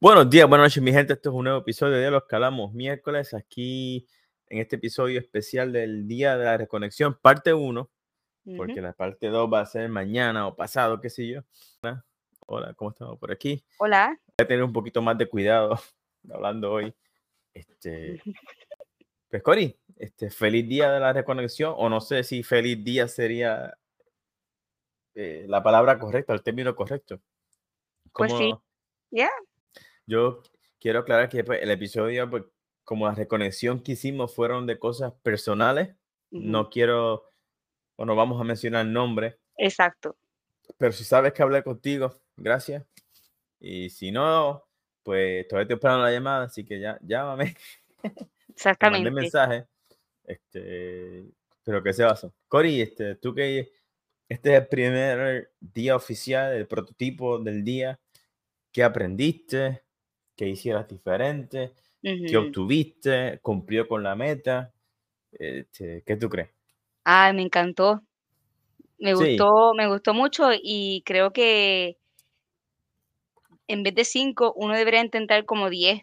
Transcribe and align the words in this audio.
Buenos 0.00 0.30
días, 0.30 0.48
buenas 0.48 0.66
noches, 0.66 0.80
mi 0.80 0.92
gente. 0.92 1.14
Este 1.14 1.28
es 1.28 1.34
un 1.34 1.42
nuevo 1.42 1.58
episodio 1.58 1.96
de 1.96 2.08
Los 2.08 2.22
Calamos 2.26 2.72
miércoles. 2.72 3.34
Aquí 3.34 4.06
en 4.46 4.60
este 4.60 4.76
episodio 4.76 5.18
especial 5.18 5.72
del 5.72 6.06
Día 6.06 6.36
de 6.36 6.44
la 6.44 6.56
Reconexión, 6.56 7.18
parte 7.20 7.52
1, 7.52 7.90
porque 8.56 8.80
la 8.80 8.92
parte 8.92 9.26
2 9.26 9.52
va 9.52 9.58
a 9.58 9.66
ser 9.66 9.88
mañana 9.88 10.46
o 10.46 10.54
pasado, 10.54 11.00
qué 11.00 11.10
sé 11.10 11.26
yo. 11.26 11.40
Hola, 12.46 12.74
¿cómo 12.74 12.92
estamos 12.92 13.18
por 13.18 13.32
aquí? 13.32 13.64
Hola. 13.78 14.16
Voy 14.24 14.44
a 14.44 14.46
tener 14.46 14.62
un 14.62 14.72
poquito 14.72 15.02
más 15.02 15.18
de 15.18 15.28
cuidado 15.28 15.76
hablando 16.30 16.70
hoy. 16.70 16.94
Este, 17.52 18.22
pues, 19.28 19.42
Cori, 19.42 19.76
este, 19.96 20.30
feliz 20.30 20.68
Día 20.68 20.92
de 20.92 21.00
la 21.00 21.12
Reconexión, 21.12 21.74
o 21.76 21.88
no 21.88 22.00
sé 22.00 22.22
si 22.22 22.44
feliz 22.44 22.84
día 22.84 23.08
sería 23.08 23.76
eh, 25.16 25.44
la 25.48 25.60
palabra 25.60 25.98
correcta, 25.98 26.34
el 26.34 26.42
término 26.44 26.76
correcto. 26.76 27.20
Pues 28.12 28.32
sí. 28.32 28.54
Ya. 29.10 29.28
Yo 30.08 30.42
quiero 30.80 31.00
aclarar 31.00 31.28
que 31.28 31.44
pues, 31.44 31.62
el 31.62 31.70
episodio, 31.70 32.28
pues, 32.30 32.44
como 32.82 33.06
la 33.06 33.14
reconexión 33.14 33.82
que 33.82 33.92
hicimos 33.92 34.34
fueron 34.34 34.66
de 34.66 34.78
cosas 34.78 35.12
personales, 35.22 35.94
no 36.30 36.70
quiero, 36.70 37.30
bueno, 37.96 38.16
vamos 38.16 38.40
a 38.40 38.44
mencionar 38.44 38.86
nombres. 38.86 39.36
Exacto. 39.56 40.16
Pero 40.78 40.92
si 40.92 41.04
sabes 41.04 41.34
que 41.34 41.42
hablé 41.42 41.62
contigo, 41.62 42.14
gracias. 42.36 42.86
Y 43.60 43.90
si 43.90 44.10
no, 44.10 44.66
pues 45.02 45.46
todavía 45.46 45.64
estoy 45.64 45.74
esperando 45.74 46.04
la 46.04 46.12
llamada, 46.12 46.44
así 46.44 46.64
que 46.64 46.80
ya, 46.80 46.98
llámame. 47.02 47.54
Exactamente. 48.48 49.10
Mande 49.10 49.20
mensaje. 49.20 49.66
Este, 50.24 51.26
pero 51.62 51.82
que 51.82 51.92
se 51.92 52.04
basa. 52.04 52.32
Cori, 52.48 52.80
este, 52.80 53.16
tú 53.16 53.34
que 53.34 53.72
este 54.26 54.54
es 54.54 54.62
el 54.62 54.68
primer 54.68 55.52
día 55.60 55.96
oficial, 55.96 56.54
el 56.54 56.66
prototipo 56.66 57.38
del 57.38 57.62
día, 57.62 58.00
¿qué 58.72 58.82
aprendiste? 58.82 59.82
Que 60.38 60.48
hicieras 60.48 60.88
diferente, 60.88 61.72
que 62.00 62.36
obtuviste, 62.36 63.40
cumplió 63.42 63.88
con 63.88 64.04
la 64.04 64.14
meta. 64.14 64.72
Este, 65.32 66.04
¿Qué 66.06 66.16
tú 66.16 66.30
crees? 66.30 66.50
Ah, 67.04 67.32
me 67.34 67.42
encantó. 67.42 68.02
Me 69.00 69.14
gustó, 69.14 69.74
me 69.74 69.88
gustó 69.88 70.14
mucho 70.14 70.50
y 70.54 71.02
creo 71.04 71.32
que 71.32 71.98
en 73.66 73.82
vez 73.82 73.94
de 73.94 74.04
cinco, 74.04 74.52
uno 74.56 74.74
debería 74.74 75.02
intentar 75.02 75.44
como 75.44 75.70
diez, 75.70 76.02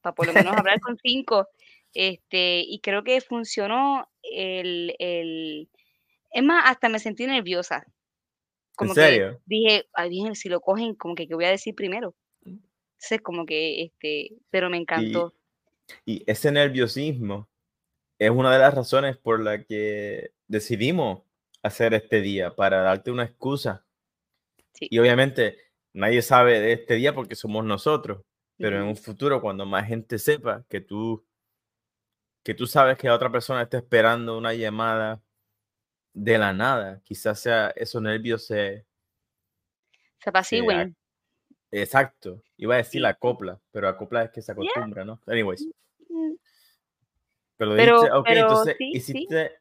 para 0.00 0.14
por 0.14 0.26
lo 0.26 0.32
menos 0.32 0.56
hablar 0.56 0.80
con 0.80 0.96
cinco. 1.02 1.48
Este, 1.94 2.60
y 2.60 2.80
creo 2.80 3.04
que 3.04 3.20
funcionó 3.20 4.08
el, 4.22 4.94
el, 4.98 5.70
es 6.30 6.42
más, 6.42 6.64
hasta 6.66 6.88
me 6.88 6.98
sentí 6.98 7.26
nerviosa. 7.26 7.84
Como 8.74 8.90
¿En 8.92 8.94
serio? 8.96 9.40
dije, 9.46 9.86
ay, 9.94 10.10
bien, 10.10 10.34
si 10.34 10.48
lo 10.48 10.60
cogen, 10.60 10.94
como 10.94 11.14
que, 11.14 11.26
¿qué 11.26 11.34
voy 11.34 11.46
a 11.46 11.50
decir 11.50 11.74
primero? 11.74 12.14
Entonces, 12.96 13.20
como 13.22 13.44
que, 13.44 13.82
este, 13.82 14.36
pero 14.50 14.70
me 14.70 14.78
encantó. 14.78 15.34
Y, 16.04 16.24
ese 16.26 16.50
nerviosismo 16.50 17.48
es 18.18 18.30
una 18.30 18.52
de 18.52 18.58
las 18.58 18.74
razones 18.74 19.16
por 19.16 19.40
la 19.40 19.62
que 19.62 20.32
decidimos 20.48 21.22
hacer 21.62 21.94
este 21.94 22.20
día, 22.20 22.54
para 22.54 22.80
darte 22.82 23.10
una 23.10 23.24
excusa. 23.24 23.84
Y 24.80 24.98
obviamente 24.98 25.58
nadie 25.92 26.22
sabe 26.22 26.60
de 26.60 26.72
este 26.72 26.94
día 26.94 27.14
porque 27.14 27.34
somos 27.34 27.64
nosotros, 27.64 28.24
pero 28.56 28.76
en 28.76 28.84
un 28.84 28.96
futuro 28.96 29.40
cuando 29.40 29.66
más 29.66 29.86
gente 29.86 30.18
sepa 30.18 30.64
que 30.68 30.80
tú 30.80 31.24
que 32.42 32.54
tú 32.54 32.66
sabes 32.68 32.96
que 32.96 33.10
otra 33.10 33.32
persona 33.32 33.62
está 33.62 33.78
esperando 33.78 34.38
una 34.38 34.54
llamada 34.54 35.20
de 36.12 36.38
la 36.38 36.52
nada, 36.52 37.00
quizás 37.02 37.40
sea 37.40 37.72
esos 37.74 38.00
nervios 38.00 38.46
se 38.46 38.86
se 40.20 40.30
apacigüen. 40.30 40.96
Exacto. 41.70 42.42
Iba 42.56 42.74
a 42.74 42.78
decir 42.78 43.02
la 43.02 43.14
copla, 43.14 43.60
pero 43.70 43.86
la 43.86 43.96
copla 43.96 44.24
es 44.24 44.30
que 44.30 44.42
se 44.42 44.52
acostumbra, 44.52 45.04
¿no? 45.04 45.20
Anyways. 45.26 45.66
Mm, 46.08 46.30
mm. 46.30 46.38
Pero, 47.56 47.74
dijiste, 47.74 48.12
ok, 48.12 48.26
entonces 48.28 48.76
hiciste, 48.78 49.52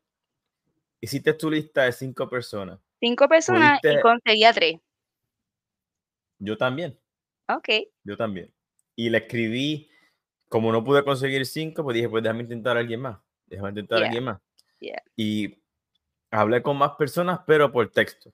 hiciste 0.99 1.33
tu 1.33 1.49
lista 1.49 1.83
de 1.83 1.91
cinco 1.91 2.29
personas. 2.29 2.79
Cinco 2.99 3.27
personas 3.27 3.79
y 3.83 4.01
conseguía 4.01 4.53
tres. 4.53 4.79
Yo 6.39 6.57
también. 6.57 6.99
Ok. 7.47 7.69
Yo 8.03 8.17
también. 8.17 8.53
Y 8.95 9.09
le 9.09 9.19
escribí, 9.19 9.89
como 10.49 10.71
no 10.71 10.83
pude 10.83 11.03
conseguir 11.03 11.45
cinco, 11.45 11.83
pues 11.83 11.95
dije, 11.95 12.09
pues 12.09 12.23
déjame 12.23 12.43
intentar 12.43 12.77
a 12.77 12.79
alguien 12.81 13.01
más. 13.01 13.19
Déjame 13.45 13.69
intentar 13.69 14.01
a 14.01 14.05
alguien 14.05 14.23
más. 14.23 14.41
Y 15.15 15.61
hablé 16.31 16.61
con 16.61 16.77
más 16.77 16.91
personas, 16.91 17.39
pero 17.45 17.71
por 17.71 17.89
texto. 17.91 18.33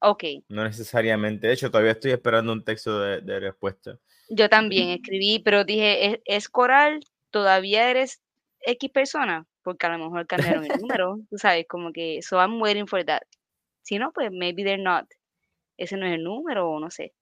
Ok. 0.00 0.24
No 0.48 0.64
necesariamente. 0.64 1.46
De 1.46 1.54
hecho, 1.54 1.70
todavía 1.70 1.92
estoy 1.92 2.12
esperando 2.12 2.52
un 2.52 2.64
texto 2.64 3.00
de, 3.00 3.40
respuesta. 3.40 3.98
Yo 4.28 4.48
también 4.48 4.88
escribí, 5.02 5.38
pero 5.40 5.64
dije, 5.64 6.20
¿es, 6.24 6.48
coral? 6.48 7.00
¿Todavía 7.30 7.90
eres 7.90 8.22
X 8.60 8.90
persona? 8.90 9.46
Porque 9.62 9.86
a 9.86 9.96
lo 9.96 10.04
mejor 10.04 10.26
cambiaron 10.26 10.64
el 10.64 10.68
número, 10.80 11.18
tú 11.28 11.38
sabes, 11.38 11.66
como 11.68 11.92
que, 11.92 12.20
so 12.22 12.38
I'm 12.38 12.60
waiting 12.60 12.86
for 12.86 13.04
that. 13.04 13.22
Si 13.82 13.98
no, 13.98 14.12
pues 14.12 14.30
maybe 14.32 14.64
they're 14.64 14.82
not. 14.82 15.06
Ese 15.76 15.96
no 15.96 16.06
es 16.06 16.14
el 16.14 16.24
número 16.24 16.68
o 16.70 16.80
no 16.80 16.90
sé. 16.90 17.12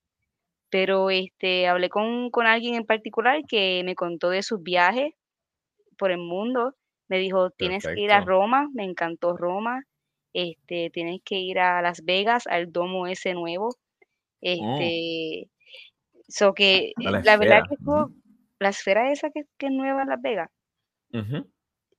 Pero 0.71 1.11
este, 1.11 1.69
hablé 1.69 1.89
con, 1.89 2.31
con 2.31 2.47
alguien 2.47 2.75
en 2.75 2.87
particular 2.87 3.43
que 3.49 3.83
me 3.85 3.95
contó 3.95 4.31
de 4.31 4.43
sus 4.43 4.63
viajes 4.63 5.13
por 5.99 6.11
el 6.11 6.19
mundo. 6.19 6.75
Me 7.09 7.19
dijo, 7.19 7.51
tienes 7.51 7.85
que 7.85 8.01
ir 8.01 8.13
a 8.13 8.23
Roma, 8.23 8.69
me 8.73 8.85
encantó 8.85 9.37
Roma 9.37 9.85
este, 10.35 10.91
tienes 10.91 11.23
que 11.25 11.37
ir 11.37 11.61
a 11.61 11.81
Las 11.81 12.05
Vegas, 12.05 12.47
al 12.47 12.71
domo 12.71 13.07
ese 13.07 13.33
nuevo. 13.33 13.69
Oh. 13.69 13.77
Este, 14.41 15.49
so 16.29 16.53
que 16.53 16.93
la, 16.97 17.37
verdad 17.37 17.63
que 17.69 17.77
la 18.59 18.69
esfera 18.69 19.11
esa 19.13 19.31
que, 19.31 19.41
es 19.59 19.71
nueva 19.71 20.03
en 20.03 20.09
Las 20.09 20.21
Vegas. 20.21 20.51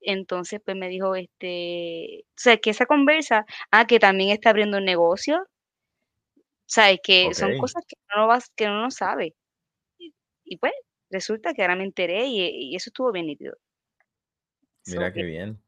Entonces, 0.02 0.62
pues 0.64 0.78
me 0.78 0.90
dijo, 0.90 1.16
este, 1.16 2.26
o 2.28 2.34
sea, 2.36 2.58
que 2.58 2.70
esa 2.70 2.86
conversa, 2.86 3.46
ah, 3.72 3.88
que 3.88 3.98
también 3.98 4.30
está 4.30 4.52
abriendo 4.52 4.78
un 4.78 4.86
negocio, 4.86 5.48
sabes 6.66 7.00
que 7.02 7.34
son 7.34 7.58
cosas 7.58 7.84
que 7.88 7.96
no 8.16 8.28
vas, 8.28 8.52
que 8.56 8.66
uno 8.66 8.82
no 8.82 8.92
sabe. 8.92 9.34
Y, 10.44 10.58
pues, 10.58 10.74
resulta 11.10 11.54
que 11.54 11.64
ahora 11.64 11.76
me 11.76 11.86
enteré 11.86 12.28
y, 12.28 12.76
eso 12.76 12.90
estuvo 12.90 13.12
bien 13.12 13.26
nítido. 13.26 13.58
Mira 14.86 15.12
qué 15.12 15.24
bien. 15.24 15.60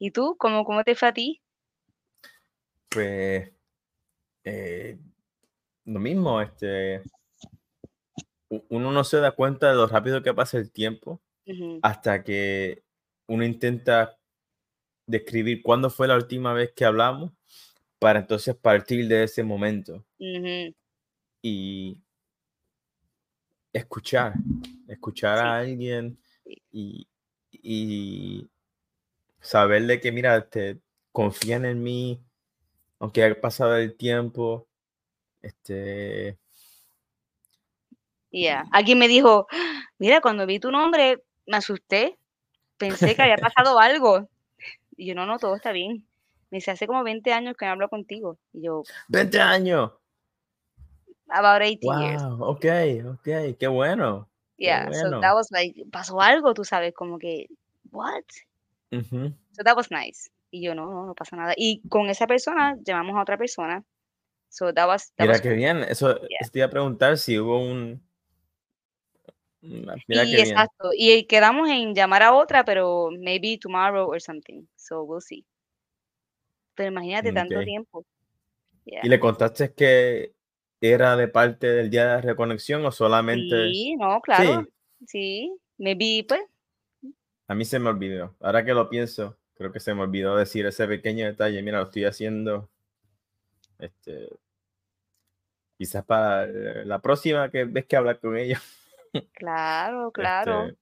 ¿Y 0.00 0.10
tú? 0.10 0.34
¿Cómo, 0.38 0.64
cómo 0.64 0.82
te 0.82 0.96
fue 0.96 1.08
a 1.08 1.12
ti? 1.12 1.42
Pues 2.88 3.52
eh, 4.42 4.98
lo 5.84 6.00
mismo, 6.00 6.40
este, 6.40 7.02
uno 8.48 8.90
no 8.90 9.04
se 9.04 9.18
da 9.18 9.32
cuenta 9.32 9.68
de 9.68 9.76
lo 9.76 9.86
rápido 9.86 10.22
que 10.22 10.34
pasa 10.34 10.58
el 10.58 10.72
tiempo 10.72 11.20
hasta 11.82 12.24
que 12.24 12.82
uno 13.26 13.44
intenta 13.44 14.18
describir 15.06 15.62
cuándo 15.62 15.90
fue 15.90 16.08
la 16.08 16.14
última 16.14 16.52
vez 16.52 16.72
que 16.74 16.84
hablamos 16.84 17.32
para 17.98 18.20
entonces 18.20 18.56
partir 18.56 19.06
de 19.06 19.24
ese 19.24 19.42
momento. 19.42 20.04
Y 21.42 21.98
escuchar, 23.72 24.34
escuchar 24.88 25.38
a 25.38 25.58
alguien 25.58 26.18
y, 26.72 27.06
saber 29.40 29.86
de 29.86 30.00
que, 30.00 30.12
mira, 30.12 30.48
te 30.48 30.78
confían 31.12 31.64
en 31.64 31.82
mí, 31.82 32.20
aunque 32.98 33.22
haya 33.22 33.40
pasado 33.40 33.76
el 33.76 33.96
tiempo, 33.96 34.66
este... 35.42 36.38
Ya, 38.32 38.64
alguien 38.70 38.98
me 38.98 39.08
dijo, 39.08 39.48
mira, 39.98 40.20
cuando 40.20 40.46
vi 40.46 40.60
tu 40.60 40.70
nombre, 40.70 41.22
me 41.46 41.56
asusté, 41.56 42.16
pensé 42.76 43.16
que 43.16 43.22
había 43.22 43.36
pasado 43.54 43.78
algo. 43.80 44.28
Y 44.96 45.06
yo, 45.06 45.14
no, 45.14 45.26
no, 45.26 45.38
todo 45.38 45.56
está 45.56 45.72
bien. 45.72 46.06
Me 46.50 46.58
dice, 46.58 46.70
hace 46.70 46.86
como 46.86 47.02
20 47.02 47.32
años 47.32 47.56
que 47.56 47.64
no 47.64 47.72
hablo 47.72 47.88
contigo. 47.88 48.38
Y 48.52 48.62
yo, 48.62 48.82
¡20 49.08 49.38
años! 49.40 49.92
About 51.28 51.62
18 51.62 51.80
wow, 51.82 52.00
years. 52.00 52.22
ok, 52.22 53.14
ok, 53.14 53.58
qué 53.58 53.68
bueno. 53.68 54.28
Yeah, 54.58 54.92
so 54.92 55.20
that 55.20 55.34
was 55.34 55.50
like, 55.50 55.74
pasó 55.90 56.20
algo, 56.20 56.52
tú 56.52 56.64
sabes, 56.64 56.92
como 56.92 57.18
que, 57.18 57.46
what? 57.92 58.24
So 58.90 59.62
that 59.64 59.76
was 59.76 59.90
nice. 59.90 60.30
Y 60.50 60.62
yo, 60.62 60.74
no, 60.74 60.86
no, 60.90 61.06
no 61.06 61.14
pasa 61.14 61.36
nada. 61.36 61.54
Y 61.56 61.82
con 61.88 62.10
esa 62.10 62.26
persona 62.26 62.76
llamamos 62.84 63.16
a 63.16 63.22
otra 63.22 63.38
persona. 63.38 63.84
So 64.48 64.74
that 64.74 64.88
was, 64.88 65.12
Mira 65.18 65.40
qué 65.40 65.50
bien. 65.50 65.84
Eso 65.84 66.16
te 66.16 66.58
iba 66.58 66.66
a 66.66 66.70
preguntar 66.70 67.16
si 67.18 67.38
hubo 67.38 67.60
un. 67.60 68.02
Mira 69.62 70.24
y 70.24 70.36
exacto. 70.36 70.90
Y 70.96 71.24
quedamos 71.26 71.68
en 71.68 71.94
llamar 71.94 72.22
a 72.22 72.34
otra, 72.34 72.64
pero 72.64 73.10
maybe 73.12 73.58
tomorrow 73.58 74.08
or 74.08 74.20
something. 74.20 74.66
So 74.74 75.04
we'll 75.04 75.20
see. 75.20 75.46
Pero 76.74 76.90
imagínate 76.90 77.32
tanto 77.32 77.60
tiempo. 77.62 78.04
¿Y 78.84 79.08
le 79.08 79.20
contaste 79.20 79.72
que 79.72 80.34
era 80.80 81.16
de 81.16 81.28
parte 81.28 81.68
del 81.68 81.90
día 81.90 82.16
de 82.16 82.22
reconexión 82.22 82.84
o 82.86 82.90
solamente? 82.90 83.70
Sí, 83.70 83.94
no, 83.96 84.20
claro. 84.20 84.66
Sí, 85.00 85.06
sí. 85.06 85.56
maybe, 85.80 86.24
pues, 86.26 86.40
a 87.50 87.54
mí 87.56 87.64
se 87.64 87.80
me 87.80 87.90
olvidó. 87.90 88.36
Ahora 88.38 88.64
que 88.64 88.72
lo 88.72 88.88
pienso, 88.88 89.36
creo 89.54 89.72
que 89.72 89.80
se 89.80 89.92
me 89.92 90.02
olvidó 90.02 90.36
decir 90.36 90.66
ese 90.66 90.86
pequeño 90.86 91.26
detalle. 91.26 91.60
Mira, 91.64 91.78
lo 91.78 91.86
estoy 91.86 92.04
haciendo. 92.04 92.70
Este, 93.80 94.28
quizás 95.76 96.04
para 96.04 96.46
la 96.46 97.00
próxima 97.00 97.50
que 97.50 97.64
ves 97.64 97.86
que 97.86 97.96
hablar 97.96 98.20
con 98.20 98.36
ellos. 98.36 98.60
Claro, 99.34 100.12
claro. 100.12 100.66
Este 100.66 100.78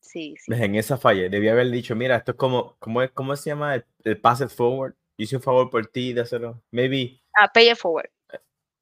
sí, 0.00 0.34
sí. 0.36 0.52
En 0.52 0.74
esa 0.74 0.98
falla, 0.98 1.26
debía 1.30 1.52
haber 1.52 1.70
dicho, 1.70 1.96
mira, 1.96 2.16
esto 2.16 2.32
es 2.32 2.36
como, 2.36 2.76
¿cómo, 2.78 3.00
es, 3.00 3.10
cómo 3.12 3.34
se 3.34 3.48
llama? 3.48 3.82
El, 4.04 4.20
pass 4.20 4.42
it 4.42 4.50
forward. 4.50 4.94
Hice 5.16 5.36
un 5.36 5.42
favor 5.42 5.70
por 5.70 5.86
ti 5.86 6.12
de 6.12 6.20
hacerlo. 6.20 6.62
Maybe. 6.70 7.22
Ah, 7.34 7.48
pay 7.50 7.70
it 7.70 7.78
forward. 7.78 8.10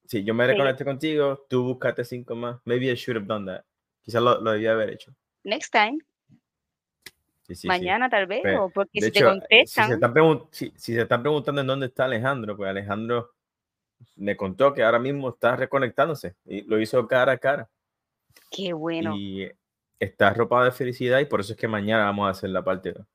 Sí, 0.06 0.25
yo 0.25 0.35
me 0.35 0.49
reconecté 0.49 0.85
contigo, 0.85 1.47
tú 1.49 1.62
buscaste 1.62 2.05
cinco 2.05 2.35
más. 2.35 2.61
Maybe 2.64 2.91
I 2.91 2.97
should 2.97 3.17
have 3.17 3.29
done 3.29 3.47
that. 3.47 3.64
Quizás 4.06 4.23
lo, 4.23 4.41
lo 4.41 4.53
debía 4.53 4.73
haber 4.73 4.91
hecho. 4.91 5.12
Next 5.44 5.70
time. 5.70 5.99
Mañana 7.64 8.08
tal 8.08 8.26
vez, 8.26 8.43
o 8.58 8.70
porque 8.70 9.00
si 9.00 9.11
te 9.11 9.23
contestan. 9.23 10.00
Si 10.50 10.73
se, 10.76 11.00
están 11.00 11.23
preguntando 11.23 11.61
en 11.61 11.67
dónde 11.67 11.87
está 11.87 12.05
Alejandro, 12.05 12.56
pues 12.56 12.70
Alejandro 12.70 13.32
me 14.17 14.37
contó 14.37 14.73
que 14.75 14.82
ahora 14.82 14.99
mismo 14.99 15.31
está 15.31 15.56
reconectándose 15.56 16.35
y 16.44 16.62
lo 16.62 16.81
hizo 16.81 17.06
cara 17.06 17.32
a 17.32 17.38
cara. 17.38 17.69
Qué 18.50 18.73
bueno. 18.73 19.14
Y 19.17 19.50
está 19.99 20.29
arropado 20.29 20.64
de 20.64 20.73
felicidad 20.73 21.20
y 21.20 21.26
por 21.26 21.41
eso 21.41 21.52
es 21.52 21.59
que 21.59 21.69
mañana 21.69 22.05
vamos 22.05 22.26
a 22.26 22.31
hacer 22.31 22.50
la 22.50 22.64
parte 22.64 22.93
2. 22.93 23.06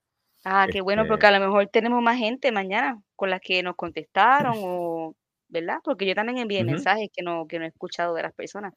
Ah, 0.44 0.68
qué 0.72 0.82
bueno, 0.82 1.06
porque 1.08 1.26
este 1.26 1.36
a 1.36 1.40
lo 1.40 1.46
mejor 1.46 1.68
tenemos 1.68 2.02
más 2.02 2.18
gente 2.18 2.52
mañana 2.52 3.02
con 3.16 3.30
las 3.30 3.42
que 3.42 3.62
nos 3.62 3.76
contestaron 3.76 4.54
o, 4.64 5.16
¿verdad? 5.50 5.80
Porque 5.84 6.06
yo 6.06 6.16
también 6.16 6.38
envié 6.40 6.64
mensajes 6.64 7.10
que 7.14 7.22
no, 7.22 7.48
que 7.48 7.60
no 7.60 7.66
he 7.66 7.70
escuchado 7.70 8.16
de 8.16 8.24
las 8.24 8.34
personas. 8.34 8.74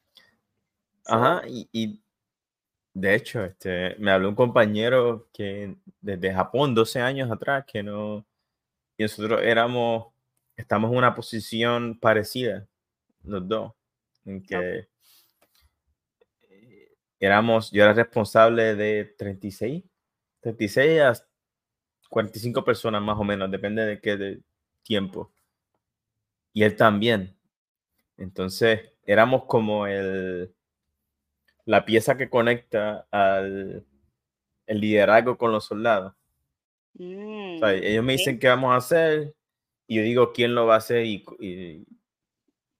Ajá, 1.07 1.43
y 1.47 2.01
de 2.95 3.13
hecho, 3.13 3.43
este, 3.43 3.95
me 3.99 4.09
habló 4.11 4.29
un 4.29 4.35
compañero 4.35 5.27
que 5.33 5.75
desde 5.99 6.33
Japón, 6.33 6.73
12 6.73 7.01
años 7.01 7.29
atrás, 7.29 7.65
que 7.67 7.83
no, 7.83 8.25
y 8.97 9.03
nosotros 9.03 9.41
éramos, 9.43 10.13
estamos 10.55 10.91
en 10.91 10.97
una 10.97 11.13
posición 11.13 11.99
parecida, 11.99 12.67
los 13.23 13.45
dos, 13.49 13.73
en 14.23 14.41
que 14.41 14.87
eh, 16.49 16.91
éramos, 17.19 17.69
yo 17.71 17.83
era 17.83 17.93
responsable 17.93 18.75
de 18.75 19.13
36, 19.17 19.83
36 20.39 21.01
a 21.01 21.13
45 22.09 22.63
personas 22.63 23.01
más 23.01 23.19
o 23.19 23.25
menos, 23.25 23.51
depende 23.51 23.85
de 23.85 23.99
qué 23.99 24.39
tiempo. 24.83 25.33
Y 26.53 26.63
él 26.63 26.77
también. 26.77 27.35
Entonces, 28.17 28.93
éramos 29.05 29.43
como 29.45 29.85
el, 29.85 30.55
la 31.65 31.85
pieza 31.85 32.17
que 32.17 32.29
conecta 32.29 33.07
al 33.11 33.85
el 34.67 34.79
liderazgo 34.79 35.37
con 35.37 35.51
los 35.51 35.65
soldados. 35.65 36.13
Mm, 36.93 37.63
ellos 37.63 38.03
me 38.03 38.13
dicen 38.13 38.39
qué 38.39 38.47
vamos 38.47 38.71
a 38.73 38.77
hacer 38.77 39.35
y 39.87 39.97
yo 39.97 40.01
digo 40.03 40.33
quién 40.33 40.55
lo 40.55 40.65
va 40.65 40.75
a 40.75 40.77
hacer 40.77 41.05
y, 41.05 41.23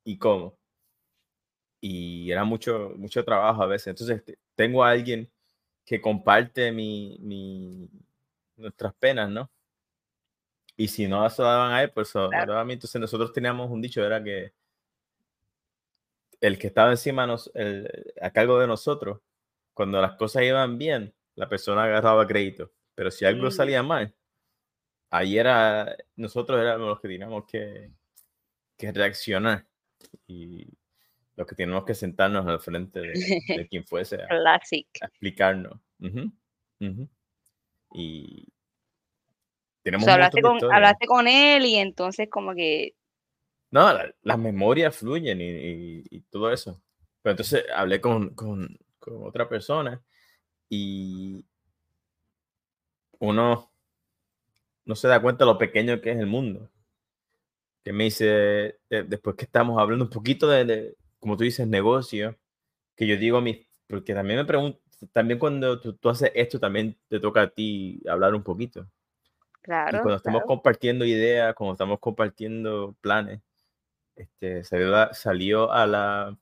y, 0.04 0.18
cómo. 0.18 0.58
Y 1.82 2.32
era 2.32 2.44
mucho, 2.44 2.94
mucho 2.96 3.24
trabajo 3.24 3.64
a 3.64 3.68
veces. 3.68 3.88
Entonces 3.88 4.24
tengo 4.56 4.84
a 4.84 4.92
alguien 4.92 5.30
que 5.86 6.02
comparte 6.02 6.72
mi, 6.72 7.18
mi 7.22 7.90
nuestras 8.56 8.94
penas, 8.96 9.30
¿no? 9.30 9.52
Y 10.78 10.88
si 10.88 11.08
no 11.08 11.30
se 11.30 11.42
daban 11.42 11.74
a 11.74 11.84
él, 11.84 11.92
pues 11.92 12.14
entonces 12.16 13.00
nosotros 13.00 13.32
teníamos 13.32 13.70
un 13.70 13.82
dicho, 13.82 14.04
era 14.04 14.22
que 14.24 14.54
el 16.48 16.60
que 16.60 16.68
estaba 16.68 16.92
encima 16.92 17.26
nos, 17.26 17.52
a 18.22 18.32
cargo 18.32 18.60
de 18.60 18.68
nosotros, 18.68 19.22
cuando 19.74 20.02
las 20.02 20.16
cosas 20.16 20.44
iban 20.44 20.78
bien, 20.78 21.14
la 21.36 21.50
persona 21.50 21.84
agarraba 21.84 22.28
crédito. 22.28 22.72
Pero 22.94 23.12
si 23.12 23.26
algo 23.26 23.48
mm. 23.48 23.52
salía 23.52 23.84
mal, 23.84 24.16
ahí 25.10 25.38
era, 25.38 25.96
nosotros 26.16 26.62
éramos 26.62 26.88
los 26.88 27.02
que 27.02 27.08
teníamos 27.08 27.46
que, 27.46 27.92
que 28.78 28.92
reaccionar 28.92 29.66
y 30.28 30.68
los 31.36 31.48
que 31.48 31.56
teníamos 31.56 31.86
que 31.86 31.94
sentarnos 31.96 32.46
al 32.48 32.60
frente 32.60 33.02
de, 33.02 33.14
quien 33.70 33.86
fuese 33.86 34.18
a, 34.22 34.56
explicarnos. 35.08 35.80
Y 37.94 38.48
tenemos 39.84 40.08
hablaste, 40.08 40.42
con, 40.42 40.74
hablaste 40.74 41.06
con 41.06 41.28
él 41.28 41.66
y 41.66 41.76
entonces 41.76 42.30
como 42.30 42.54
que 42.54 42.96
no, 43.76 43.92
las 44.24 44.40
memorias 44.40 44.96
fluyen 44.96 45.40
y, 45.42 46.22
todo 46.30 46.50
eso. 46.50 46.82
Pero 47.22 47.32
entonces 47.32 47.66
hablé 47.76 48.00
con, 48.00 48.34
otra 49.02 49.50
persona 49.50 50.02
y 50.70 51.46
uno 53.20 53.70
no 54.86 54.96
se 54.96 55.10
da 55.10 55.22
cuenta 55.22 55.44
de 55.44 55.52
lo 55.52 55.58
pequeño 55.58 56.00
que 56.00 56.12
es 56.12 56.18
el 56.18 56.26
mundo. 56.26 56.70
Que 57.84 57.92
me 57.92 58.06
dice, 58.06 58.80
después 58.90 59.36
que 59.36 59.44
estamos 59.44 59.78
hablando 59.78 60.06
un 60.06 60.10
poquito 60.10 60.48
de, 60.48 60.96
como 61.20 61.36
tú 61.36 61.44
dices, 61.44 61.68
negocio, 61.68 62.38
que 62.96 63.06
yo 63.06 63.18
digo 63.18 63.40
a 63.40 63.42
mí, 63.42 63.68
porque 63.88 64.14
también 64.14 64.40
me 64.40 64.46
pregunto, 64.46 64.80
también 65.12 65.38
cuando 65.38 65.82
tú, 65.82 66.10
haces 66.10 66.32
esto, 66.34 66.62
también 66.62 66.98
te 67.10 67.20
toca 67.20 67.42
a 67.42 67.50
ti 67.50 68.02
hablar 68.08 68.36
un 68.36 68.44
poquito. 68.44 68.90
Claro. 69.62 70.02
cuando 70.02 70.16
estamos 70.16 70.44
compartiendo 70.44 71.04
ideas, 71.04 71.54
cuando 71.56 71.74
estamos 71.74 72.00
compartiendo 72.00 72.96
planes, 73.02 73.42
este, 74.16 74.64
salió, 74.64 75.72
a, 75.72 75.86
la, 75.86 76.38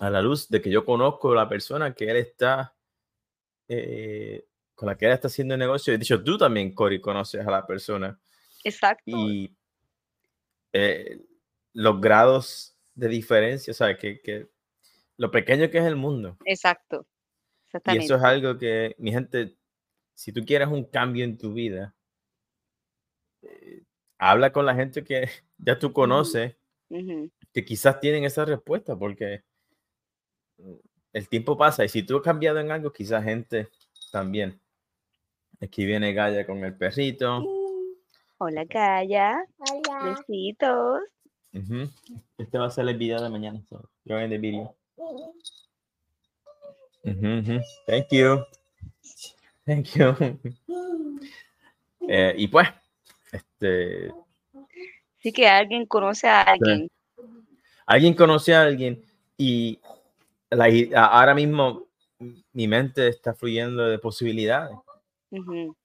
a 0.00 0.10
la 0.10 0.22
luz 0.22 0.48
de 0.48 0.60
que 0.60 0.70
yo 0.70 0.84
conozco 0.84 1.32
a 1.32 1.36
la 1.36 1.48
persona 1.48 1.94
que 1.94 2.10
él 2.10 2.16
está, 2.16 2.74
eh, 3.68 4.46
con 4.74 4.88
la 4.88 4.96
que 4.96 5.06
él 5.06 5.12
está 5.12 5.28
haciendo 5.28 5.54
el 5.54 5.60
negocio. 5.60 5.94
He 5.94 5.98
dicho, 5.98 6.22
tú 6.22 6.36
también, 6.36 6.74
Cory, 6.74 7.00
conoces 7.00 7.46
a 7.46 7.50
la 7.50 7.66
persona. 7.66 8.18
Exacto. 8.64 9.02
Y 9.06 9.56
eh, 10.72 11.20
los 11.72 12.00
grados 12.00 12.76
de 12.94 13.08
diferencia, 13.08 13.70
o 13.70 13.74
sea, 13.74 13.96
que, 13.96 14.20
que, 14.20 14.50
lo 15.16 15.30
pequeño 15.30 15.70
que 15.70 15.78
es 15.78 15.84
el 15.84 15.96
mundo. 15.96 16.36
Exacto. 16.44 17.06
Y 17.86 17.98
eso 17.98 18.16
es 18.16 18.22
algo 18.22 18.58
que, 18.58 18.96
mi 18.98 19.12
gente, 19.12 19.56
si 20.14 20.32
tú 20.32 20.44
quieres 20.44 20.68
un 20.68 20.84
cambio 20.84 21.24
en 21.24 21.38
tu 21.38 21.52
vida, 21.52 21.94
eh, 23.42 23.84
habla 24.18 24.52
con 24.52 24.66
la 24.66 24.74
gente 24.74 25.04
que 25.04 25.28
ya 25.58 25.78
tú 25.78 25.92
conoces 25.92 26.56
que 27.52 27.64
quizás 27.64 28.00
tienen 28.00 28.24
esa 28.24 28.44
respuesta 28.44 28.96
porque 28.96 29.42
el 31.12 31.28
tiempo 31.28 31.56
pasa 31.56 31.84
y 31.84 31.88
si 31.88 32.02
tú 32.02 32.16
has 32.16 32.22
cambiado 32.22 32.58
en 32.58 32.70
algo, 32.70 32.92
quizás 32.92 33.24
gente 33.24 33.68
también. 34.10 34.60
Aquí 35.60 35.84
viene 35.84 36.12
Gaya 36.12 36.46
con 36.46 36.64
el 36.64 36.76
perrito. 36.76 37.44
Hola 38.38 38.64
Gaya. 38.64 39.44
Hola. 39.58 40.16
Besitos. 40.16 41.00
Este 42.38 42.58
va 42.58 42.66
a 42.66 42.70
ser 42.70 42.88
el 42.88 42.96
video 42.96 43.22
de 43.22 43.28
mañana. 43.28 43.62
So, 43.68 43.88
el 44.06 44.38
video. 44.38 44.76
Thank 47.86 48.08
you. 48.10 48.44
Thank 49.64 49.86
you. 49.94 50.14
Eh, 52.12 52.34
y 52.38 52.48
pues, 52.48 52.66
este, 53.30 54.10
Sí 55.20 55.32
que 55.32 55.46
alguien 55.46 55.86
conoce 55.86 56.28
a 56.28 56.42
alguien. 56.42 56.88
Alguien 57.86 58.14
conoce 58.14 58.54
a 58.54 58.62
alguien 58.62 59.04
y 59.36 59.78
ahora 60.94 61.34
mismo 61.34 61.88
mi 62.52 62.66
mente 62.66 63.08
está 63.08 63.34
fluyendo 63.34 63.84
de 63.84 63.98
posibilidades. 63.98 64.76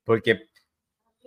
Porque 0.03 0.49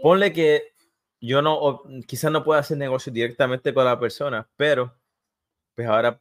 ponle 0.02 0.32
que 0.32 0.72
yo 1.20 1.42
no, 1.42 1.82
quizás 2.06 2.32
no 2.32 2.44
pueda 2.44 2.60
hacer 2.60 2.78
negocio 2.78 3.12
directamente 3.12 3.74
con 3.74 3.84
la 3.84 3.98
persona, 3.98 4.48
pero 4.56 4.94
pues 5.74 5.86
ahora 5.86 6.20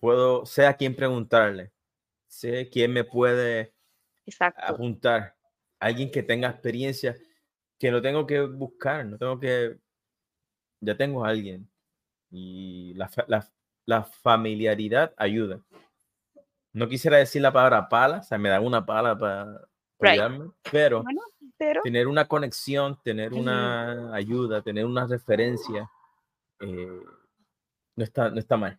puedo, 0.00 0.46
sé 0.46 0.66
a 0.66 0.76
quién 0.76 0.96
preguntarle, 0.96 1.72
sé 2.26 2.68
quién 2.70 2.92
me 2.92 3.04
puede 3.04 3.74
apuntar, 4.56 5.34
alguien 5.78 6.10
que 6.10 6.22
tenga 6.22 6.48
experiencia, 6.48 7.16
que 7.78 7.90
no 7.90 8.00
tengo 8.00 8.26
que 8.26 8.40
buscar, 8.40 9.04
no 9.04 9.18
tengo 9.18 9.38
que 9.38 9.76
ya 10.82 10.96
tengo 10.96 11.24
a 11.24 11.28
alguien 11.28 11.68
y 12.30 12.92
la, 12.94 13.10
la, 13.28 13.48
la, 13.86 14.02
familiaridad 14.04 15.14
ayuda. 15.16 15.60
No 16.72 16.88
quisiera 16.88 17.18
decir 17.18 17.40
la 17.42 17.52
palabra 17.52 17.88
pala, 17.88 18.18
o 18.18 18.22
sea, 18.22 18.38
me 18.38 18.48
da 18.48 18.60
una 18.60 18.84
pala 18.84 19.16
para, 19.16 19.68
pero, 20.70 21.04
tener 21.84 22.08
una 22.08 22.26
conexión, 22.26 22.98
tener 23.04 23.32
una 23.32 24.14
ayuda, 24.14 24.62
tener 24.62 24.84
una 24.84 25.06
referencia, 25.06 25.88
eh, 26.60 27.02
no, 27.96 28.04
está, 28.04 28.30
no 28.30 28.38
está 28.38 28.56
mal. 28.56 28.78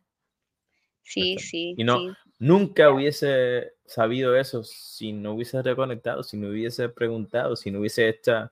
Sí, 1.04 1.38
sí. 1.38 1.76
Y 1.78 1.84
no, 1.84 2.00
nunca 2.40 2.90
hubiese 2.90 3.74
sabido 3.86 4.36
eso 4.36 4.64
si 4.64 5.14
no 5.14 5.34
hubiese 5.34 5.62
reconectado, 5.62 6.24
si 6.24 6.38
no 6.38 6.50
hubiese 6.50 6.90
preguntado, 6.90 7.56
si 7.56 7.72
no 7.72 7.80
hubiese 7.80 8.10
esta, 8.10 8.52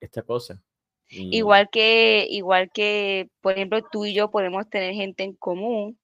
esta 0.00 0.22
cosa. 0.22 0.62
Igual 1.10 1.68
que, 1.70 2.26
igual 2.30 2.70
que, 2.72 3.28
por 3.40 3.54
ejemplo, 3.54 3.82
tú 3.90 4.06
y 4.06 4.14
yo 4.14 4.30
podemos 4.30 4.70
tener 4.70 4.94
gente 4.94 5.24
en 5.24 5.34
común 5.34 5.98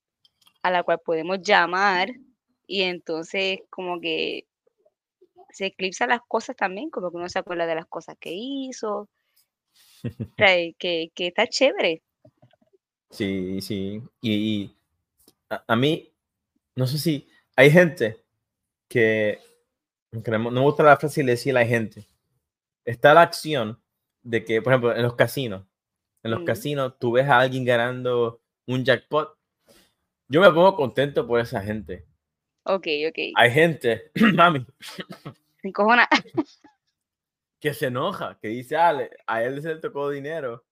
a 0.62 0.70
la 0.70 0.82
cual 0.82 1.00
podemos 1.04 1.40
llamar 1.42 2.08
y 2.66 2.82
entonces 2.82 3.60
como 3.70 4.00
que 4.00 4.46
se 5.50 5.66
eclipsan 5.66 6.08
las 6.08 6.20
cosas 6.26 6.56
también, 6.56 6.90
como 6.90 7.10
que 7.10 7.18
uno 7.18 7.28
se 7.28 7.38
acuerda 7.38 7.66
de 7.66 7.76
las 7.76 7.86
cosas 7.86 8.16
que 8.18 8.32
hizo, 8.32 9.08
que, 10.36 10.74
que 11.14 11.26
está 11.26 11.46
chévere. 11.46 12.02
Sí, 13.10 13.60
sí. 13.60 14.02
Y, 14.20 14.76
a, 15.48 15.76
mí, 15.76 16.12
no 16.74 16.86
sé 16.86 16.98
si 16.98 17.28
hay 17.54 17.70
gente 17.70 18.22
que, 18.88 19.38
no 20.10 20.50
me 20.50 20.60
gusta 20.60 20.82
la 20.82 20.96
frase 20.96 21.20
y 21.20 21.24
le 21.24 21.32
decía 21.32 21.52
a 21.52 21.60
la 21.60 21.66
gente, 21.66 22.06
está 22.84 23.14
la 23.14 23.22
acción 23.22 23.80
de 24.26 24.44
que, 24.44 24.60
por 24.60 24.72
ejemplo, 24.72 24.96
en 24.96 25.02
los 25.02 25.14
casinos, 25.14 25.64
en 26.24 26.32
los 26.32 26.42
casinos 26.42 26.98
tú 26.98 27.12
ves 27.12 27.28
a 27.28 27.38
alguien 27.38 27.64
ganando 27.64 28.42
un 28.66 28.84
jackpot, 28.84 29.38
yo 30.28 30.40
me 30.40 30.50
pongo 30.50 30.74
contento 30.74 31.26
por 31.26 31.38
esa 31.38 31.62
gente. 31.62 32.04
Ok, 32.64 32.88
ok. 33.08 33.18
Hay 33.36 33.50
gente, 33.52 34.10
mami, 34.34 34.66
encojona. 35.62 36.08
que 37.60 37.72
se 37.72 37.86
enoja, 37.86 38.36
que 38.40 38.48
dice, 38.48 38.76
ah, 38.76 38.98
a 39.28 39.44
él 39.44 39.62
se 39.62 39.68
le 39.68 39.80
tocó 39.80 40.10
dinero, 40.10 40.66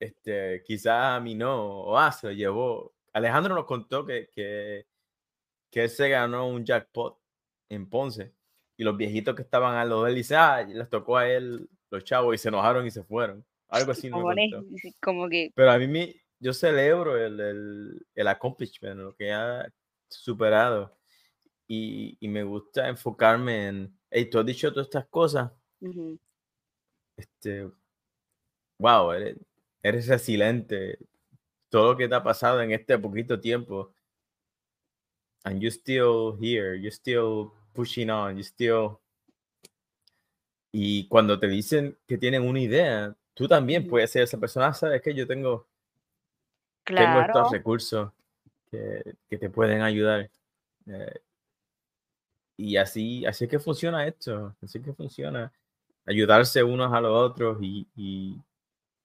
este, 0.00 0.64
quizás 0.64 1.16
a 1.16 1.20
mí 1.20 1.36
no, 1.36 1.82
o 1.82 1.96
ah, 1.96 2.10
se 2.10 2.26
lo 2.26 2.32
llevó. 2.32 2.96
Alejandro 3.12 3.54
nos 3.54 3.66
contó 3.66 4.04
que, 4.04 4.28
que, 4.30 4.88
que 5.70 5.84
él 5.84 5.88
se 5.88 6.08
ganó 6.08 6.48
un 6.48 6.64
jackpot 6.64 7.16
en 7.68 7.88
Ponce 7.88 8.34
y 8.76 8.82
los 8.82 8.96
viejitos 8.96 9.36
que 9.36 9.42
estaban 9.42 9.76
al 9.76 9.88
lado 9.88 10.02
de 10.02 10.10
él, 10.10 10.16
dice, 10.16 10.34
ah, 10.34 10.64
les 10.64 10.90
tocó 10.90 11.16
a 11.16 11.28
él 11.28 11.70
los 11.90 12.04
chavos 12.04 12.34
y 12.34 12.38
se 12.38 12.48
enojaron 12.48 12.86
y 12.86 12.90
se 12.90 13.02
fueron. 13.02 13.44
Algo 13.68 13.92
así. 13.92 14.10
Como, 14.10 14.32
como 15.00 15.28
que... 15.28 15.50
Pero 15.54 15.70
a 15.70 15.78
mí 15.78 15.86
me, 15.86 16.14
yo 16.38 16.52
celebro 16.52 17.16
el, 17.16 17.40
el, 17.40 18.06
el 18.14 18.28
accomplishment, 18.28 19.00
lo 19.00 19.14
que 19.14 19.32
ha 19.32 19.66
superado. 20.08 20.96
Y, 21.68 22.16
y, 22.20 22.28
me 22.28 22.44
gusta 22.44 22.88
enfocarme 22.88 23.66
en, 23.66 23.98
hey, 24.10 24.30
tú 24.30 24.38
has 24.38 24.46
dicho 24.46 24.70
todas 24.70 24.86
estas 24.86 25.08
cosas. 25.08 25.50
Este, 27.16 27.68
wow, 28.78 29.10
eres, 29.12 29.36
eres 29.82 30.06
resiliente. 30.06 30.98
Todo 31.68 31.92
lo 31.92 31.98
que 31.98 32.08
te 32.08 32.14
ha 32.14 32.22
pasado 32.22 32.62
en 32.62 32.70
este 32.70 32.96
poquito 32.98 33.40
tiempo. 33.40 33.92
And 35.44 35.60
you 35.60 35.70
still 35.70 36.36
here, 36.40 36.76
you 36.78 36.90
still 36.90 37.52
pushing 37.72 38.10
on, 38.10 38.36
you 38.36 38.42
still. 38.42 39.00
Y 40.72 41.06
cuando 41.08 41.38
te 41.38 41.46
dicen 41.48 41.96
que 42.06 42.18
tienen 42.18 42.46
una 42.46 42.60
idea, 42.60 43.14
tú 43.34 43.48
también 43.48 43.86
puedes 43.88 44.10
ser 44.10 44.22
esa 44.22 44.38
persona. 44.38 44.68
Ah, 44.68 44.74
Sabes 44.74 45.02
que 45.02 45.14
yo 45.14 45.26
tengo, 45.26 45.66
tengo 46.84 47.20
estos 47.20 47.50
recursos 47.50 48.12
que, 48.70 49.02
que 49.28 49.38
te 49.38 49.50
pueden 49.50 49.82
ayudar. 49.82 50.30
Eh, 50.86 51.20
y 52.56 52.76
así, 52.76 53.26
así 53.26 53.44
es 53.44 53.50
que 53.50 53.58
funciona 53.58 54.06
esto, 54.06 54.54
así 54.62 54.78
es 54.78 54.84
que 54.84 54.92
funciona. 54.92 55.52
Ayudarse 56.06 56.62
unos 56.62 56.92
a 56.92 57.00
los 57.00 57.12
otros 57.12 57.58
y, 57.60 57.86
y, 57.96 58.36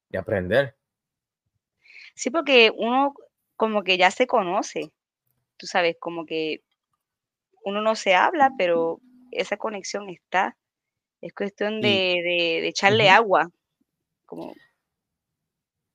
y 0.09 0.17
aprender. 0.17 0.75
Sí, 2.15 2.29
porque 2.29 2.71
uno 2.75 3.13
como 3.55 3.83
que 3.83 3.97
ya 3.97 4.11
se 4.11 4.27
conoce, 4.27 4.91
tú 5.57 5.67
sabes, 5.67 5.97
como 5.99 6.25
que 6.25 6.63
uno 7.63 7.81
no 7.81 7.95
se 7.95 8.15
habla, 8.15 8.51
pero 8.57 8.99
esa 9.31 9.57
conexión 9.57 10.09
está. 10.09 10.57
Es 11.21 11.33
cuestión 11.33 11.81
de, 11.81 11.87
de, 12.23 12.67
echarle 12.67 13.09
agua. 13.09 13.49
Como... 14.25 14.53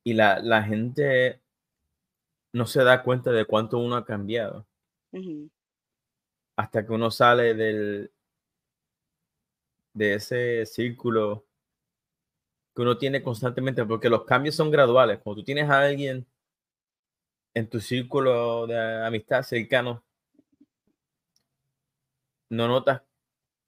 Y 0.05 0.15
la, 0.15 0.39
la, 0.39 0.63
gente 0.63 1.43
no 2.53 2.67
se 2.67 2.85
da 2.85 3.03
cuenta 3.03 3.33
de 3.33 3.45
cuánto 3.45 3.79
uno 3.79 3.97
ha 3.97 4.05
cambiado. 4.05 4.67
Hasta 6.57 6.87
que 6.87 6.93
uno 6.93 7.11
sale 7.11 7.55
del, 7.55 8.13
de 9.95 10.15
ese 10.15 10.65
círculo 10.67 11.47
que 12.75 12.83
uno 12.83 12.99
tiene 12.99 13.23
constantemente, 13.23 13.85
porque 13.87 14.11
los 14.11 14.25
cambios 14.25 14.55
son 14.55 14.71
graduales. 14.71 15.19
Cuando 15.21 15.41
tú 15.41 15.45
tienes 15.45 15.69
a 15.71 15.81
alguien 15.81 16.27
en 17.55 17.71
tu 17.71 17.81
círculo 17.81 18.67
de 18.67 19.05
amistad 19.07 19.43
cercano, 19.43 20.05
no 22.51 22.69
notas 22.69 23.03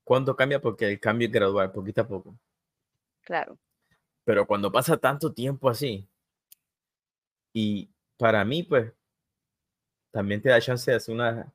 cuánto 0.09 0.35
cambia 0.35 0.61
porque 0.61 0.89
el 0.89 0.99
cambio 0.99 1.27
es 1.27 1.33
gradual, 1.33 1.71
poquito 1.71 2.01
a 2.01 2.09
poco. 2.09 2.37
Claro. 3.21 3.59
Pero 4.25 4.47
cuando 4.47 4.73
pasa 4.73 4.97
tanto 4.97 5.33
tiempo 5.33 5.69
así, 5.71 6.09
y 7.53 7.89
para 8.17 8.45
mí, 8.45 8.63
pues, 8.63 8.93
también 10.11 10.43
te 10.43 10.49
da 10.49 10.61
chance 10.61 10.91
de 10.91 10.97
hacer 10.97 11.15
una, 11.15 11.53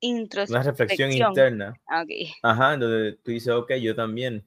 una 0.00 0.62
reflexión 0.62 1.12
interna. 1.12 1.74
Ah, 1.86 2.02
okay. 2.02 2.32
Ajá, 2.42 2.76
donde 2.76 3.12
tú 3.22 3.30
dices, 3.30 3.52
ok, 3.52 3.72
yo 3.74 3.94
también 3.94 4.46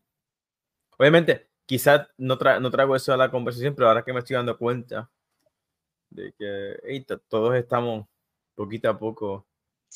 Obviamente, 0.98 1.48
quizás 1.66 2.08
no, 2.18 2.38
no 2.60 2.72
traigo 2.72 2.96
eso 2.96 3.14
a 3.14 3.18
la 3.18 3.30
conversación, 3.30 3.76
pero 3.76 3.88
ahora 3.88 4.04
que 4.04 4.14
me 4.14 4.20
estoy 4.20 4.36
dando 4.36 4.58
cuenta 4.58 5.10
de 6.10 6.34
que 6.34 7.06
todos 7.28 7.56
estamos 7.56 8.08
poquito 8.56 8.90
a 8.90 8.98
poco 8.98 9.46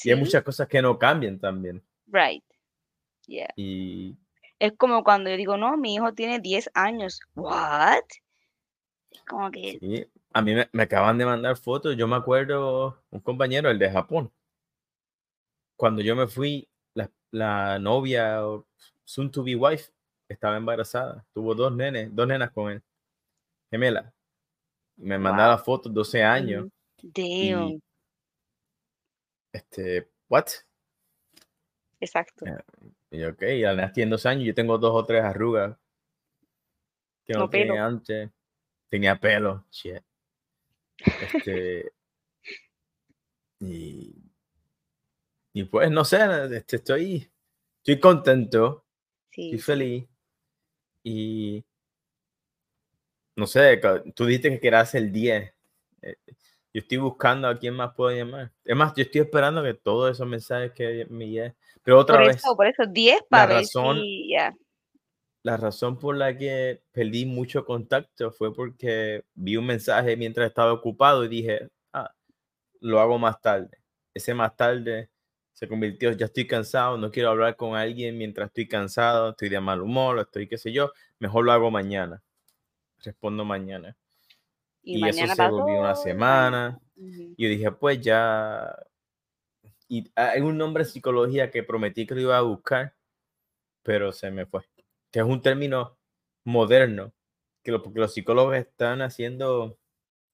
y 0.03 0.12
hay 0.12 0.15
muchas 0.15 0.44
cosas 0.44 0.68
que 0.68 0.82
no 0.82 0.98
cambian 1.00 1.39
también. 1.39 1.84
Right. 2.12 2.44
Yeah. 3.27 3.53
Y 3.56 4.18
es 4.62 4.74
como 4.77 5.03
cuando 5.03 5.32
yo 5.32 5.38
digo, 5.38 5.58
no, 5.58 5.75
mi 5.75 5.96
hijo 5.96 6.13
tiene 6.13 6.39
10 6.39 6.70
años. 6.75 7.20
What? 7.34 8.03
Como 9.27 9.50
que... 9.50 9.80
Sí. 9.80 10.06
A 10.34 10.41
mí 10.44 10.53
me, 10.53 10.84
acaban 10.84 11.18
de 11.18 11.25
mandar 11.25 11.58
fotos. 11.58 11.98
Yo 11.98 12.08
me 12.08 12.15
acuerdo, 12.15 13.03
un 13.10 13.20
compañero, 13.22 13.72
el 13.72 13.80
de 13.80 13.89
Japón. 13.89 14.32
Cuando 15.75 16.03
yo 16.03 16.15
me 16.15 16.27
fui, 16.27 16.70
la, 16.94 17.10
la 17.32 17.80
novia, 17.80 18.39
soon 19.03 19.32
to 19.32 19.44
be 19.44 19.56
wife, 19.56 19.91
estaba 20.30 20.58
embarazada. 20.58 21.25
Tuvo 21.34 21.56
dos 21.56 21.75
nenes, 21.75 22.13
dos 22.15 22.27
nenas 22.27 22.51
con 22.51 22.72
él. 22.72 22.84
Gemela. 23.72 24.13
Me 24.96 25.18
mandaba 25.18 25.58
fotos, 25.58 25.91
12 25.91 26.24
años. 26.24 26.70
Damn. 27.01 27.82
este, 29.51 30.08
what? 30.30 30.46
Exacto. 32.01 32.46
Y 33.12 33.24
ok, 33.24 33.43
ya 33.60 33.91
tiene 33.93 34.12
dos 34.12 34.25
años, 34.25 34.46
yo 34.46 34.55
tengo 34.55 34.77
dos 34.77 34.91
o 34.93 35.05
tres 35.05 35.24
arrugas. 35.24 35.77
Que 37.24 37.34
no, 37.34 37.50
tenía 37.50 37.86
antes. 37.86 38.31
Tenía 38.89 39.17
pelo, 39.20 39.65
shit. 39.72 40.01
Este, 40.98 41.93
y, 43.60 44.15
y 45.53 45.63
pues 45.65 45.89
no 45.91 46.03
sé, 46.03 46.20
este, 46.55 46.77
estoy, 46.77 47.31
estoy 47.77 48.00
contento, 48.00 48.86
estoy 49.29 49.60
feliz. 49.60 50.08
Y 51.03 51.63
no 53.36 53.48
sé, 53.48 53.79
tú 54.15 54.25
dijiste 54.25 54.50
que 54.50 54.60
querías 54.60 54.93
el 54.96 55.12
10. 55.12 55.53
Yo 56.74 56.80
estoy 56.80 56.98
buscando 56.98 57.48
a 57.48 57.58
quién 57.58 57.74
más 57.74 57.94
puedo 57.96 58.16
llamar. 58.16 58.51
Es 58.63 58.75
más, 58.75 58.94
yo 58.96 59.04
estoy 59.04 59.22
esperando 59.22 59.62
que 59.62 59.74
todos 59.74 60.12
esos 60.12 60.28
mensajes 60.28 60.72
que 60.72 61.06
me 61.10 61.28
lleguen. 61.28 61.56
Pero 61.84 62.00
otra 62.00 62.18
por 62.18 62.28
vez. 62.28 62.38
Eso, 62.38 62.56
por 62.56 62.68
eso, 62.68 62.84
10 62.88 63.24
para 63.30 63.54
la 63.54 63.60
razón, 63.60 64.00
La 65.44 65.58
razón 65.58 66.00
por 66.00 66.16
la 66.16 66.38
que 66.38 66.82
perdí 66.92 67.25
mucho 67.25 67.66
contacto 67.66 68.32
fue 68.32 68.54
porque 68.54 69.25
vi 69.34 69.58
un 69.58 69.66
mensaje 69.66 70.16
mientras 70.16 70.48
estaba 70.48 70.72
ocupado 70.72 71.25
y 71.25 71.28
dije, 71.28 71.70
ah, 71.92 72.13
lo 72.80 73.00
hago 73.00 73.18
más 73.18 73.42
tarde. 73.42 73.78
Ese 74.13 74.34
más 74.34 74.56
tarde 74.56 75.10
se 75.54 75.68
convirtió, 75.68 76.12
ya 76.13 76.25
estoy 76.25 76.48
cansado, 76.48 76.98
no 76.98 77.12
quiero 77.12 77.30
hablar 77.30 77.56
con 77.56 77.75
alguien 77.75 78.18
mientras 78.18 78.48
estoy 78.48 78.68
cansado, 78.68 79.32
estoy 79.32 79.50
de 79.50 79.60
mal 79.60 79.82
humor, 79.82 80.20
estoy 80.20 80.48
qué 80.48 80.58
sé 80.58 80.72
yo, 80.72 80.92
mejor 81.20 81.46
lo 81.46 81.51
hago 81.51 81.70
mañana. 81.70 82.24
Respondo 83.04 83.46
mañana. 83.46 83.96
Y, 84.84 85.08
eso 85.08 85.36
se 85.36 85.48
volvió 85.48 85.80
una 85.80 85.96
semana. 85.96 86.80
Y 86.96 87.44
yo 87.44 87.50
dije, 87.50 87.72
pues 87.72 88.02
ya. 88.02 88.76
Y 89.88 90.10
hay 90.16 90.42
un 90.42 90.58
nombre 90.58 90.84
de 90.84 90.90
psicología 90.90 91.52
que 91.52 91.64
prometí 91.64 92.06
que 92.06 92.16
lo 92.16 92.22
iba 92.22 92.38
a 92.38 92.42
buscar, 92.42 92.96
pero 93.84 94.12
se 94.12 94.32
me 94.32 94.46
fue. 94.46 94.62
Que 95.12 95.20
es 95.20 95.26
un 95.26 95.42
término 95.42 95.98
moderno, 96.46 97.14
que 97.64 97.78
porque 97.80 98.00
los 98.00 98.14
psicólogos 98.14 98.56
están 98.56 99.02
haciendo 99.02 99.78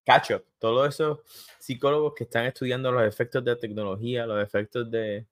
catch 0.05 0.31
up. 0.31 0.45
Todos 0.59 0.87
esos 0.87 1.19
psicólogos 1.59 2.13
que 2.15 2.23
están 2.23 2.45
estudiando 2.45 2.91
los 2.91 3.03
efectos 3.03 3.43
de 3.43 3.51
la 3.51 3.59
tecnología, 3.59 4.25
los 4.25 4.41
efectos 4.41 4.89
de 4.89 5.27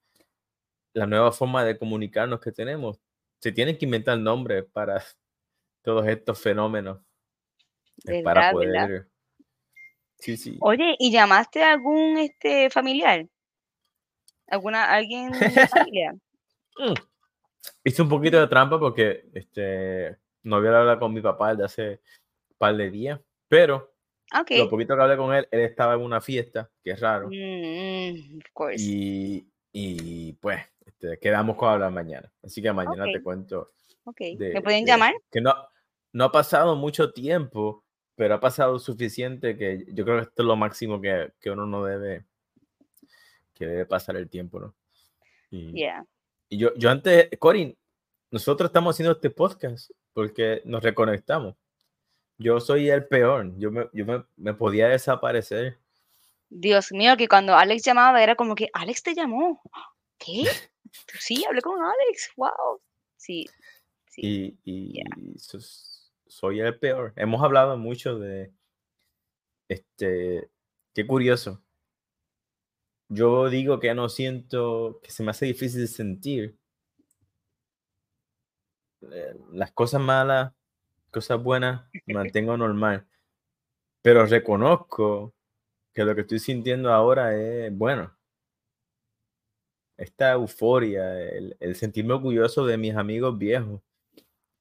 la 0.94 1.06
nueva 1.06 1.32
forma 1.32 1.64
de 1.64 1.78
comunicarnos 1.78 2.40
que 2.40 2.52
tenemos, 2.52 3.00
se 3.40 3.52
tienen 3.52 3.78
que 3.78 3.86
inventar 3.86 4.18
nombres 4.18 4.66
para 4.66 5.04
todos 5.84 6.06
estos 6.08 6.40
fenómenos. 6.40 7.00
Para 8.24 8.52
poder. 8.52 9.08
Sí, 10.18 10.38
sí. 10.38 10.58
Oye, 10.62 10.96
¿y 11.00 11.12
llamaste 11.12 11.64
a 11.64 11.74
algún 11.74 12.18
este 12.18 12.70
familiar? 12.70 13.28
¿Alguna, 14.48 14.86
alguien 14.86 15.32
de 15.32 15.68
familia? 15.68 16.14
Mm. 16.78 16.94
Hice 17.84 18.02
un 18.02 18.10
poquito 18.10 18.40
de 18.40 18.48
trampa 18.48 18.80
porque 18.80 19.26
este, 19.34 20.18
no 20.44 20.58
había 20.58 20.78
hablado 20.78 21.00
con 21.00 21.14
mi 21.14 21.22
papá 21.22 21.52
desde 21.52 21.66
hace 21.66 21.90
un 22.50 22.58
par 22.58 22.76
de 22.78 22.92
días, 22.92 23.20
pero 23.48 23.96
lo 24.50 24.70
poquito 24.70 24.96
que 24.96 25.02
hablé 25.02 25.18
con 25.18 25.34
él, 25.34 25.48
él 25.52 25.62
estaba 25.62 25.94
en 25.94 26.02
una 26.02 26.22
fiesta, 26.22 26.70
que 26.84 26.92
es 26.92 27.00
raro. 27.00 27.28
Mm, 27.28 28.40
y, 28.78 29.48
y, 29.72 30.34
pues, 30.34 30.62
este, 30.86 31.18
quedamos 31.20 31.56
con 31.56 31.70
hablar 31.70 31.92
mañana. 31.92 32.32
Así 32.44 32.62
que 32.62 32.72
mañana 32.72 33.06
te 33.12 33.22
cuento. 33.22 33.72
¿Me 34.20 34.62
pueden 34.62 34.86
llamar? 34.86 35.14
Que 35.32 35.42
no, 35.42 35.54
no 36.14 36.26
ha 36.26 36.32
pasado 36.32 36.76
mucho 36.76 37.12
tiempo 37.12 37.85
pero 38.16 38.36
ha 38.36 38.40
pasado 38.40 38.80
suficiente 38.80 39.58
que 39.58 39.86
yo 39.90 40.06
creo 40.06 40.18
que 40.18 40.24
esto 40.24 40.42
es 40.42 40.48
lo 40.48 40.56
máximo 40.56 41.02
que, 41.02 41.34
que 41.40 41.52
uno 41.52 41.66
no 41.66 41.84
debe, 41.84 42.26
que 43.54 43.66
debe 43.66 43.86
pasar 43.86 44.16
el 44.16 44.30
tiempo, 44.30 44.60
¿no? 44.60 44.76
Y, 45.52 45.84
y 46.50 46.58
yo, 46.58 46.74
yo 46.76 46.90
antes, 46.90 47.30
Corin, 47.40 47.78
nosotros 48.32 48.70
estamos 48.70 48.96
haciendo 48.96 49.14
este 49.14 49.30
podcast 49.30 49.92
porque 50.14 50.62
nos 50.66 50.84
reconectamos. 50.84 51.56
Yo 52.38 52.60
soy 52.60 52.90
el 52.90 53.08
peor, 53.08 53.54
yo 53.58 53.72
me, 53.72 53.88
yo 53.94 54.06
me, 54.06 54.24
me 54.36 54.54
podía 54.54 54.88
desaparecer. 54.88 55.78
Dios 56.50 56.92
mío, 56.92 57.16
que 57.18 57.28
cuando 57.28 57.56
Alex 57.56 57.84
llamaba 57.84 58.22
era 58.22 58.36
como 58.36 58.56
que, 58.56 58.70
Alex 58.74 59.04
te 59.04 59.14
llamó. 59.14 59.62
¿Qué? 60.18 60.44
Sí, 61.20 61.44
hablé 61.44 61.62
con 61.62 61.78
Alex, 61.84 62.32
wow. 62.38 62.80
Sí. 63.18 63.46
sí. 64.08 64.58
Y, 64.64 64.94
y 64.94 65.04
soy 66.36 66.60
el 66.60 66.78
peor. 66.78 67.14
Hemos 67.16 67.42
hablado 67.42 67.78
mucho 67.78 68.20
de, 68.20 68.52
este, 69.70 70.50
qué 70.94 71.08
curioso. 71.08 71.64
Yo 73.08 73.50
digo 73.50 73.80
que 73.80 73.94
no 73.94 74.10
siento, 74.10 75.00
que 75.02 75.12
se 75.12 75.24
me 75.24 75.32
hace 75.32 75.46
difícil 75.46 75.88
sentir 75.88 76.58
eh, 79.12 79.36
las 79.54 79.72
cosas 79.72 80.02
malas, 80.02 80.54
cosas 81.10 81.42
buenas, 81.42 81.86
me 82.06 82.14
mantengo 82.16 82.58
normal. 82.58 83.08
Pero 84.02 84.26
reconozco 84.26 85.34
que 85.94 86.04
lo 86.04 86.16
que 86.16 86.22
estoy 86.22 86.40
sintiendo 86.40 86.92
ahora 86.92 87.34
es 87.36 87.76
bueno. 87.76 88.14
Esta 89.98 90.34
euforia, 90.34 91.18
el, 91.18 91.56
el 91.62 91.76
sentirme 91.76 92.14
orgulloso 92.14 92.66
de 92.66 92.78
mis 92.78 92.96
amigos 92.96 93.38
viejos 93.38 93.82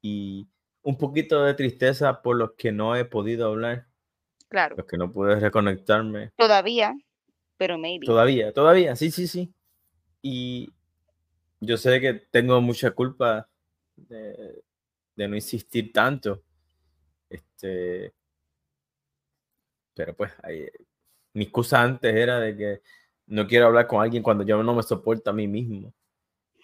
y 0.00 0.46
un 0.84 0.98
poquito 0.98 1.42
de 1.42 1.54
tristeza 1.54 2.22
por 2.22 2.36
los 2.36 2.52
que 2.52 2.70
no 2.70 2.94
he 2.94 3.04
podido 3.04 3.48
hablar. 3.48 3.86
Claro. 4.48 4.76
Los 4.76 4.86
que 4.86 4.98
no 4.98 5.10
pude 5.10 5.40
reconectarme. 5.40 6.30
Todavía, 6.36 6.94
pero 7.56 7.78
maybe. 7.78 8.06
Todavía, 8.06 8.52
todavía, 8.52 8.94
sí, 8.94 9.10
sí, 9.10 9.26
sí. 9.26 9.52
Y 10.22 10.70
yo 11.60 11.76
sé 11.78 12.00
que 12.00 12.14
tengo 12.14 12.60
mucha 12.60 12.90
culpa 12.92 13.48
de, 13.96 14.62
no 15.16 15.34
insistir 15.34 15.90
tanto. 15.90 16.42
Este, 17.30 18.12
pero 19.94 20.14
pues, 20.14 20.32
mi 21.32 21.44
excusa 21.44 21.82
antes 21.82 22.14
era 22.14 22.38
de 22.38 22.56
que 22.56 22.82
no 23.26 23.46
quiero 23.46 23.66
hablar 23.66 23.86
con 23.86 24.02
alguien 24.02 24.22
cuando 24.22 24.44
yo 24.44 24.62
no 24.62 24.74
me 24.74 24.82
soporto 24.82 25.30
a 25.30 25.32
mí 25.32 25.48
mismo. 25.48 25.94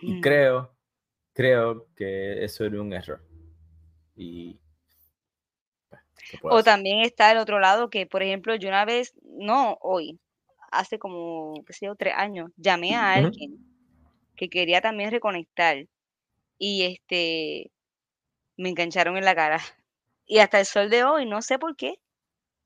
Y 0.03 0.15
mm. 0.15 0.21
creo, 0.21 0.77
creo 1.33 1.89
que 1.97 2.45
eso 2.45 2.67
era 2.67 2.81
un 2.81 2.93
error. 2.93 3.30
Y 4.21 4.61
o 6.43 6.63
también 6.63 7.01
está 7.01 7.33
el 7.33 7.39
otro 7.39 7.59
lado 7.59 7.91
que, 7.91 8.07
por 8.07 8.23
ejemplo, 8.23 8.55
yo 8.55 8.69
una 8.69 8.85
vez, 8.85 9.15
no 9.23 9.79
hoy, 9.81 10.21
hace 10.71 10.99
como, 10.99 11.55
qué 11.67 11.73
sé 11.73 11.87
yo, 11.87 11.97
tres 11.97 12.15
años, 12.17 12.51
llamé 12.57 12.95
a 12.95 13.15
alguien 13.15 13.59
que 14.37 14.49
quería 14.49 14.81
también 14.81 15.11
reconectar 15.11 15.87
y 16.59 16.83
este, 16.85 17.73
me 18.57 18.69
engancharon 18.69 19.17
en 19.17 19.25
la 19.25 19.35
cara. 19.35 19.61
Y 20.27 20.39
hasta 20.39 20.61
el 20.61 20.67
sol 20.67 20.91
de 20.91 21.03
hoy, 21.03 21.27
no 21.27 21.43
sé 21.43 21.59
por 21.59 21.77
qué. 21.77 21.99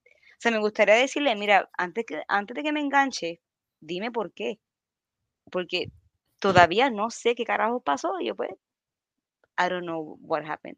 O 0.04 0.38
sea, 0.38 0.52
me 0.52 0.58
gustaría 0.58 0.96
decirle, 0.96 1.34
mira, 1.34 1.70
antes, 1.78 2.04
que, 2.04 2.23
antes 2.28 2.54
de 2.54 2.62
que 2.62 2.73
me 2.73 2.80
enganche, 2.80 3.40
dime 3.80 4.11
por 4.11 4.32
qué. 4.32 4.58
Porque 5.50 5.90
todavía 6.38 6.90
no 6.90 7.11
sé 7.11 7.34
qué 7.34 7.44
carajo 7.44 7.80
pasó. 7.80 8.20
Y 8.20 8.26
yo 8.26 8.37
pues, 8.37 8.50
I 9.58 9.70
don't 9.70 9.84
know 9.84 10.18
what 10.20 10.44
happened. 10.44 10.76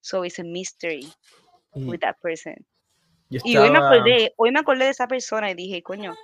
So 0.00 0.22
it's 0.22 0.38
a 0.38 0.44
mystery 0.44 1.06
with 1.74 2.00
that 2.00 2.20
person. 2.20 2.64
Y 3.30 3.56
hoy 3.56 3.70
me 3.70 3.78
acordé, 3.78 4.32
hoy 4.36 4.50
me 4.50 4.60
acordé 4.60 4.86
de 4.86 4.90
esa 4.90 5.06
persona 5.06 5.50
y 5.50 5.54
dije, 5.54 5.82
coño, 5.82 6.14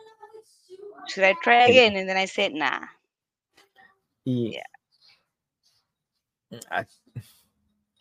should 1.06 1.24
I 1.24 1.34
try 1.42 1.64
again? 1.64 1.96
And 1.96 2.08
then 2.08 2.16
I 2.16 2.26
said, 2.26 2.52
nah. 2.52 2.80
Y 4.24 4.58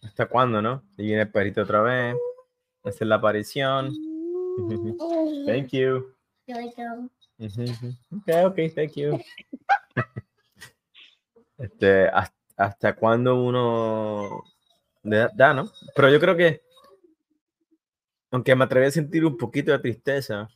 ¿Hasta 0.01 0.27
cuándo, 0.27 0.61
no? 0.61 0.83
Y 0.97 1.05
viene 1.05 1.23
el 1.23 1.31
perrito 1.31 1.61
otra 1.61 1.81
vez. 1.81 2.15
Hacer 2.83 3.07
la 3.07 3.15
aparición. 3.15 3.91
thank 5.45 5.69
you. 5.71 6.13
Okay, 6.47 8.45
okay, 8.45 8.69
thank 8.69 8.93
you. 8.93 9.19
este, 11.57 12.07
hasta, 12.07 12.35
hasta 12.57 12.95
cuándo 12.95 13.35
uno 13.35 14.43
da, 15.05 15.53
¿no? 15.53 15.71
Pero 15.95 16.09
yo 16.09 16.19
creo 16.19 16.35
que, 16.35 16.61
aunque 18.31 18.55
me 18.55 18.65
atreví 18.65 18.87
a 18.87 18.91
sentir 18.91 19.25
un 19.25 19.37
poquito 19.37 19.71
de 19.71 19.79
tristeza, 19.79 20.49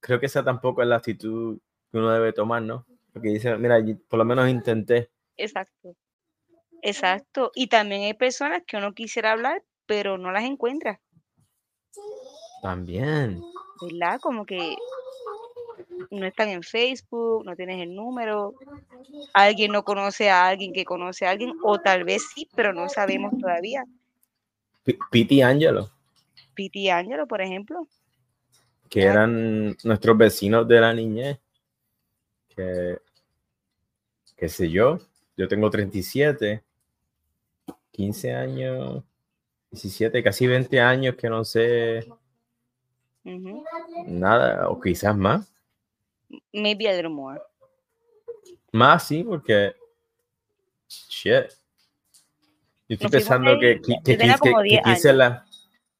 creo 0.00 0.18
que 0.18 0.26
esa 0.26 0.42
tampoco 0.42 0.82
es 0.82 0.88
la 0.88 0.96
actitud 0.96 1.58
que 1.90 1.98
uno 1.98 2.10
debe 2.10 2.32
tomar, 2.32 2.62
¿no? 2.62 2.86
Porque 3.12 3.28
dice, 3.28 3.56
mira, 3.56 3.78
por 4.08 4.18
lo 4.18 4.24
menos 4.24 4.48
intenté. 4.48 5.10
Exacto. 5.36 5.94
Exacto. 6.82 7.50
Y 7.54 7.68
también 7.68 8.02
hay 8.02 8.14
personas 8.14 8.62
que 8.66 8.76
uno 8.76 8.92
quisiera 8.92 9.32
hablar, 9.32 9.62
pero 9.86 10.18
no 10.18 10.32
las 10.32 10.44
encuentra. 10.44 11.00
También. 12.62 13.40
¿Verdad? 13.80 14.20
Como 14.20 14.44
que 14.44 14.76
no 16.10 16.26
están 16.26 16.48
en 16.48 16.62
Facebook, 16.62 17.44
no 17.44 17.56
tienes 17.56 17.80
el 17.80 17.94
número, 17.94 18.54
alguien 19.32 19.72
no 19.72 19.84
conoce 19.84 20.30
a 20.30 20.46
alguien 20.46 20.72
que 20.72 20.84
conoce 20.84 21.26
a 21.26 21.30
alguien, 21.30 21.52
o 21.62 21.80
tal 21.80 22.04
vez 22.04 22.26
sí, 22.34 22.48
pero 22.54 22.72
no 22.72 22.88
sabemos 22.88 23.32
todavía. 23.38 23.84
Piti 25.10 25.42
Angelo. 25.42 25.90
Piti 26.54 26.90
Angelo, 26.90 27.26
por 27.26 27.40
ejemplo. 27.40 27.86
Que 28.88 29.02
eran 29.02 29.76
nuestros 29.82 30.16
vecinos 30.16 30.68
de 30.68 30.80
la 30.80 30.92
niñez. 30.92 31.38
Que, 32.54 32.98
qué 34.36 34.48
sé 34.48 34.70
yo, 34.70 34.98
yo 35.36 35.48
tengo 35.48 35.70
37, 35.70 36.62
15 37.90 38.32
años, 38.34 39.02
17, 39.70 40.22
casi 40.22 40.46
20 40.46 40.80
años 40.80 41.16
que 41.16 41.28
no 41.28 41.44
sé 41.44 42.06
nada, 44.06 44.68
o 44.68 44.80
quizás 44.80 45.16
más 45.16 45.53
maybe 46.52 46.88
a 46.88 46.94
little 46.94 47.10
more. 47.10 47.40
Más, 48.72 49.06
sí, 49.06 49.22
porque. 49.22 49.74
Shit. 50.88 51.50
Yo 52.88 52.94
estoy 52.96 53.10
pensando 53.10 53.58
que, 53.58 53.80
que, 53.80 53.94
que, 54.04 54.18
15, 54.18 54.38
que, 54.42 54.80
15 54.84 55.12
la, 55.14 55.46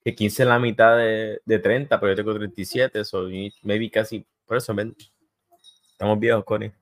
que 0.04 0.14
15 0.14 0.42
es 0.42 0.48
la 0.48 0.58
mitad 0.58 0.98
de, 0.98 1.40
de 1.44 1.58
30, 1.58 1.98
pero 1.98 2.12
yo 2.12 2.16
tengo 2.16 2.34
37, 2.34 3.04
so 3.04 3.26
maybe 3.62 3.90
casi. 3.90 4.24
Por 4.44 4.58
eso, 4.58 4.74
ven, 4.74 4.94
estamos 5.92 6.18
viejos, 6.20 6.44
Connie. 6.44 6.72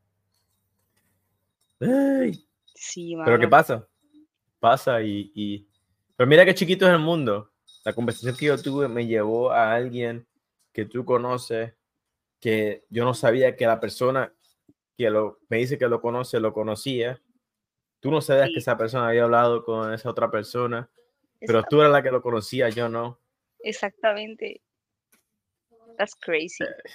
Sí, 2.75 3.17
Pero 3.25 3.39
¿qué 3.39 3.49
pasa? 3.49 3.87
Pasa 4.59 5.03
y, 5.03 5.31
y, 5.35 5.67
Pero 6.17 6.29
mira 6.29 6.45
qué 6.45 6.55
chiquito 6.55 6.87
es 6.87 6.93
el 6.93 6.99
mundo. 6.99 7.51
La 7.85 7.93
conversación 7.93 8.37
que 8.37 8.47
yo 8.47 8.61
tuve 8.61 8.89
me 8.89 9.07
llevó 9.07 9.51
a 9.51 9.73
alguien 9.75 10.27
que 10.73 10.85
tú 10.85 11.05
conoces 11.05 11.75
que 12.43 12.85
yo 12.91 13.05
no 13.05 13.15
sabía 13.15 13.55
que 13.55 13.67
la 13.67 13.79
persona 13.79 14.35
que 14.99 15.09
lo, 15.09 15.39
me 15.49 15.59
dice 15.59 15.79
que 15.79 15.87
lo 15.87 16.01
conoce, 16.01 16.41
lo 16.41 16.53
conocía. 16.53 17.23
Tú 18.01 18.11
no 18.11 18.21
sabías 18.21 18.51
que 18.53 18.59
esa 18.59 18.77
persona 18.77 19.09
había 19.09 19.23
hablado 19.23 19.65
con 19.65 19.95
esa 19.95 20.11
otra 20.11 20.29
persona, 20.29 20.91
pero 21.39 21.63
tú 21.63 21.81
eras 21.81 21.93
la 21.93 22.03
que 22.03 22.11
lo 22.11 22.21
conocía, 22.21 22.69
yo 22.69 22.89
no. 22.89 23.21
Exactamente. 23.61 24.61
That's 25.97 26.17
crazy. 26.17 26.65
Eh, 26.65 26.91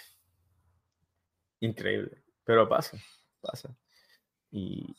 increíble, 1.62 2.22
pero 2.44 2.68
pasa, 2.68 2.98
pasa. 3.40 3.74
Y 4.52 4.98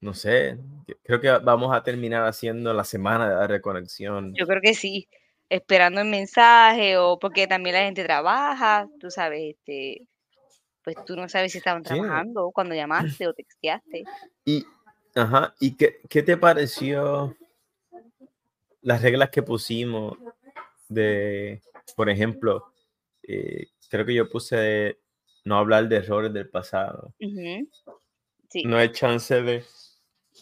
no 0.00 0.14
sé, 0.14 0.60
creo 1.02 1.20
que 1.20 1.28
vamos 1.38 1.74
a 1.74 1.82
terminar 1.82 2.24
haciendo 2.24 2.72
la 2.72 2.84
semana 2.84 3.28
de 3.28 3.34
la 3.34 3.46
reconexión. 3.48 4.32
Yo 4.32 4.46
creo 4.46 4.60
que 4.60 4.74
sí 4.74 5.08
esperando 5.48 6.00
el 6.00 6.08
mensaje 6.08 6.96
o 6.98 7.18
porque 7.18 7.46
también 7.46 7.74
la 7.74 7.82
gente 7.82 8.04
trabaja, 8.04 8.88
tú 9.00 9.10
sabes, 9.10 9.54
este, 9.56 10.06
pues 10.82 10.96
tú 11.04 11.16
no 11.16 11.28
sabes 11.28 11.52
si 11.52 11.58
estaban 11.58 11.82
trabajando 11.82 12.50
cuando 12.52 12.74
llamaste 12.74 13.26
o 13.26 13.34
texteaste. 13.34 14.04
Y, 14.44 14.64
ajá, 15.14 15.54
¿y 15.60 15.76
qué, 15.76 16.00
qué 16.08 16.22
te 16.22 16.36
pareció 16.36 17.36
las 18.82 19.00
reglas 19.00 19.30
que 19.30 19.42
pusimos 19.42 20.16
de, 20.88 21.62
por 21.96 22.10
ejemplo, 22.10 22.72
eh, 23.22 23.68
creo 23.88 24.04
que 24.04 24.14
yo 24.14 24.28
puse 24.28 24.98
no 25.44 25.56
hablar 25.56 25.88
de 25.88 25.96
errores 25.96 26.32
del 26.32 26.48
pasado. 26.48 27.14
No 28.64 28.76
hay 28.76 28.92
chance 28.92 29.42
de... 29.42 29.64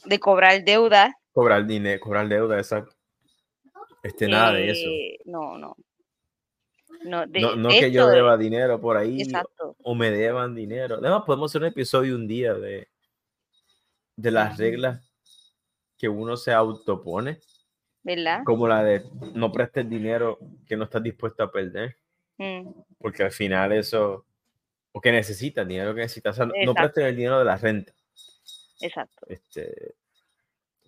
De 0.05 0.19
cobrar 0.19 0.65
deuda. 0.65 1.15
Cobrar 1.33 1.67
dinero, 1.67 2.01
cobrar 2.01 2.29
deuda, 2.29 2.59
exacto. 2.59 2.95
Este, 4.03 4.29
nada 4.29 4.55
de 4.55 4.71
eso. 4.71 4.89
Eh, 4.89 5.19
no, 5.27 5.59
no. 5.59 5.77
No, 7.05 7.27
no, 7.27 7.69
que 7.71 7.91
yo 7.91 8.07
deba 8.07 8.37
dinero 8.37 8.81
por 8.81 8.97
ahí 8.97 9.23
o 9.83 9.95
me 9.95 10.11
deban 10.11 10.55
dinero. 10.55 10.99
Además, 10.99 11.25
podemos 11.27 11.51
hacer 11.51 11.63
un 11.63 11.69
episodio 11.69 12.15
un 12.15 12.29
día 12.29 12.55
de, 12.55 12.89
de 14.15 14.31
las 14.31 14.57
reglas 14.57 15.13
que 15.99 16.09
uno 16.09 16.37
se 16.37 16.53
autopone. 16.53 17.41
¿verdad? 18.05 18.43
Como 18.45 18.67
la 18.69 18.83
de 18.83 19.05
no 19.35 19.53
prestes 19.53 19.89
dinero 19.89 20.39
que 20.67 20.77
no 20.77 20.85
estás 20.85 21.03
dispuesto 21.03 21.43
a 21.43 21.51
perder. 21.51 21.97
Mm. 22.39 22.71
Porque 22.99 23.25
al 23.25 23.33
final 23.33 23.73
eso, 23.73 24.27
o 24.93 25.01
que 25.01 25.13
necesitas, 25.13 25.67
dinero 25.67 25.95
que 25.95 26.03
necesitas, 26.03 26.39
o 26.39 26.45
sea, 26.45 26.65
no 26.65 26.75
prestes 26.75 27.05
el 27.05 27.17
dinero 27.17 27.39
de 27.39 27.45
la 27.45 27.57
renta. 27.57 27.93
Exacto. 28.81 29.27
Este, 29.29 29.95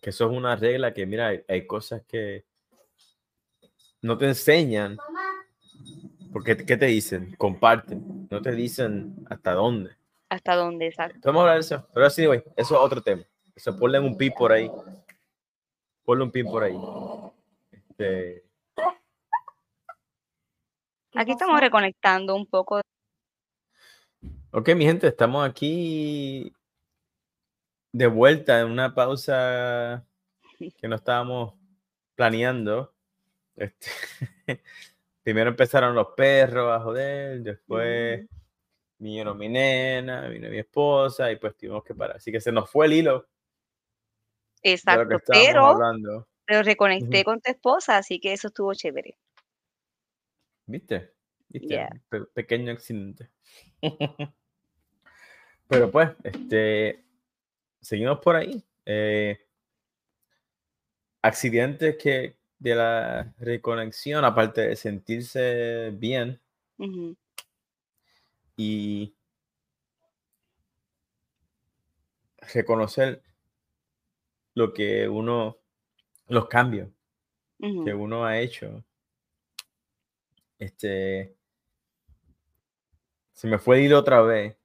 que 0.01 0.11
eso 0.11 0.31
es 0.31 0.37
una 0.37 0.57
regla 0.57 0.93
que, 0.93 1.07
mira, 1.07 1.33
hay, 1.49 1.67
cosas 1.67 2.03
que 2.07 2.45
no 4.05 4.19
te 4.19 4.27
enseñan. 4.27 4.99
Porque, 6.31 6.57
¿qué 6.59 6.77
te 6.77 6.87
dicen? 6.87 7.35
Comparten. 7.37 8.29
No 8.31 8.43
te 8.43 8.53
dicen 8.53 9.25
hasta 9.31 9.55
dónde. 9.55 9.97
Hasta 10.29 10.57
dónde, 10.57 10.89
exacto. 10.89 11.21
Vamos 11.25 11.41
a 11.41 11.43
hablar 11.43 11.55
de 11.57 11.61
eso. 11.61 11.89
Pero 11.95 12.11
sí, 12.11 12.27
güey, 12.27 12.45
eso 12.55 12.75
es 12.75 12.81
otro 12.81 13.01
tema. 13.01 13.23
Eso, 13.55 13.75
ponle 13.79 13.99
un 13.99 14.17
pin 14.17 14.33
por 14.37 14.53
ahí. 14.53 14.71
Ponle 16.05 16.25
un 16.25 16.31
pin 16.31 16.45
por 16.45 16.65
ahí. 16.65 16.79
Este... 17.71 18.45
Aquí 21.15 21.31
estamos 21.31 21.59
reconectando 21.59 22.35
un 22.35 22.47
poco. 22.47 22.83
Ok, 24.51 24.69
mi 24.75 24.85
gente, 24.85 25.07
estamos 25.07 25.49
aquí 25.49 26.53
de 27.93 28.07
vuelta 28.07 28.61
en 28.61 28.71
una 28.71 28.95
pausa 28.95 30.05
que 30.59 30.89
no 30.89 30.97
estábamos 30.97 31.55
planeando. 32.17 32.94
Este, 33.57 33.89
primero 35.23 35.51
empezaron 35.51 35.95
los 35.95 36.09
perros 36.17 36.71
a 36.73 36.81
joder, 36.81 37.41
después 37.41 38.27
vinieron 38.99 39.37
mi 39.37 39.49
nena, 39.49 40.29
vino 40.29 40.49
mi 40.49 40.59
esposa 40.59 41.31
y 41.31 41.37
pues 41.37 41.57
tuvimos 41.57 41.85
que 41.85 41.95
parar. 41.95 42.17
Así 42.17 42.33
que 42.33 42.41
se 42.41 42.53
nos 42.53 42.71
fue 42.71 42.87
el 42.87 42.93
hilo. 42.95 43.29
Exacto, 44.63 45.19
pero, 45.27 45.77
pero 46.47 46.63
reconecté 46.63 47.23
con 47.23 47.41
tu 47.41 47.51
esposa, 47.51 47.99
así 47.99 48.19
que 48.19 48.33
eso 48.33 48.49
estuvo 48.49 48.73
chévere. 48.73 49.19
¿Viste? 50.67 51.13
pequeño 52.33 52.73
accidente. 52.73 53.31
pero 55.69 55.91
pues, 55.91 56.11
este, 56.25 57.05
seguimos 57.81 58.21
por 58.21 58.37
ahí. 58.37 58.65
Eh, 58.87 59.47
accidentes 61.23 61.97
que 61.97 62.37
de 62.65 62.75
la 62.75 63.35
reconexión, 63.39 64.25
aparte 64.25 64.63
de 64.63 64.77
sentirse 64.77 65.91
bien 65.91 66.41
y 68.57 69.15
reconocer 72.55 73.23
lo 74.55 74.73
que 74.73 75.07
uno, 75.07 75.59
los 76.29 76.49
cambios 76.49 76.89
que 77.59 77.93
uno 77.93 78.25
ha 78.25 78.41
hecho. 78.41 78.83
Este, 80.59 81.37
se 83.35 83.47
me 83.47 83.59
fue 83.59 83.83
ir 83.83 83.93
otra 83.93 84.23
vez. 84.23 84.57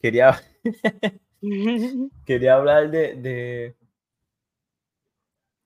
Quería 0.00 0.40
Quería 2.24 2.54
hablar 2.54 2.90
de, 2.90 3.76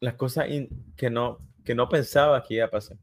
las 0.01 0.15
cosas 0.15 0.49
que 0.97 1.11
no, 1.11 1.39
que 1.71 1.75
no 1.77 1.89
pensaba 1.89 2.43
que 2.43 2.55
iba 2.55 2.65
a 2.65 2.71
pasar 2.71 2.97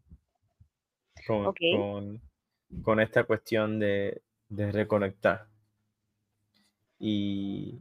con, 1.25 2.99
esta 2.99 3.23
cuestión 3.23 3.79
de, 3.79 4.21
reconectar. 4.49 5.47
Y 6.99 7.79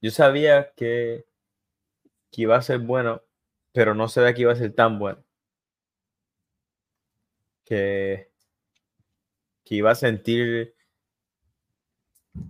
yo 0.00 0.10
sabía 0.10 0.72
que, 0.74 1.26
que 2.32 2.42
iba 2.42 2.56
a 2.56 2.62
ser 2.62 2.78
bueno, 2.78 3.20
pero 3.72 3.94
no 3.94 4.08
sabía 4.08 4.32
que 4.32 4.40
iba 4.40 4.52
a 4.52 4.56
ser 4.56 4.74
tan 4.74 4.98
bueno. 4.98 5.22
Que, 7.66 8.30
que 9.66 9.74
iba 9.74 9.90
a 9.90 9.94
sentir 9.94 10.74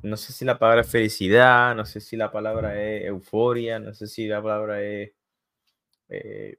no 0.02 0.16
sé 0.16 0.32
si 0.32 0.44
la 0.44 0.56
palabra 0.60 0.82
es 0.82 0.88
felicidad, 0.88 1.74
no 1.74 1.84
sé 1.84 2.00
si 2.00 2.16
la 2.16 2.30
palabra 2.30 2.80
es 2.80 3.06
euforia, 3.06 3.80
no 3.80 3.92
sé 3.92 4.06
si 4.06 4.28
la 4.28 4.40
palabra 4.40 4.80
es, 4.82 5.12
eh, 6.08 6.58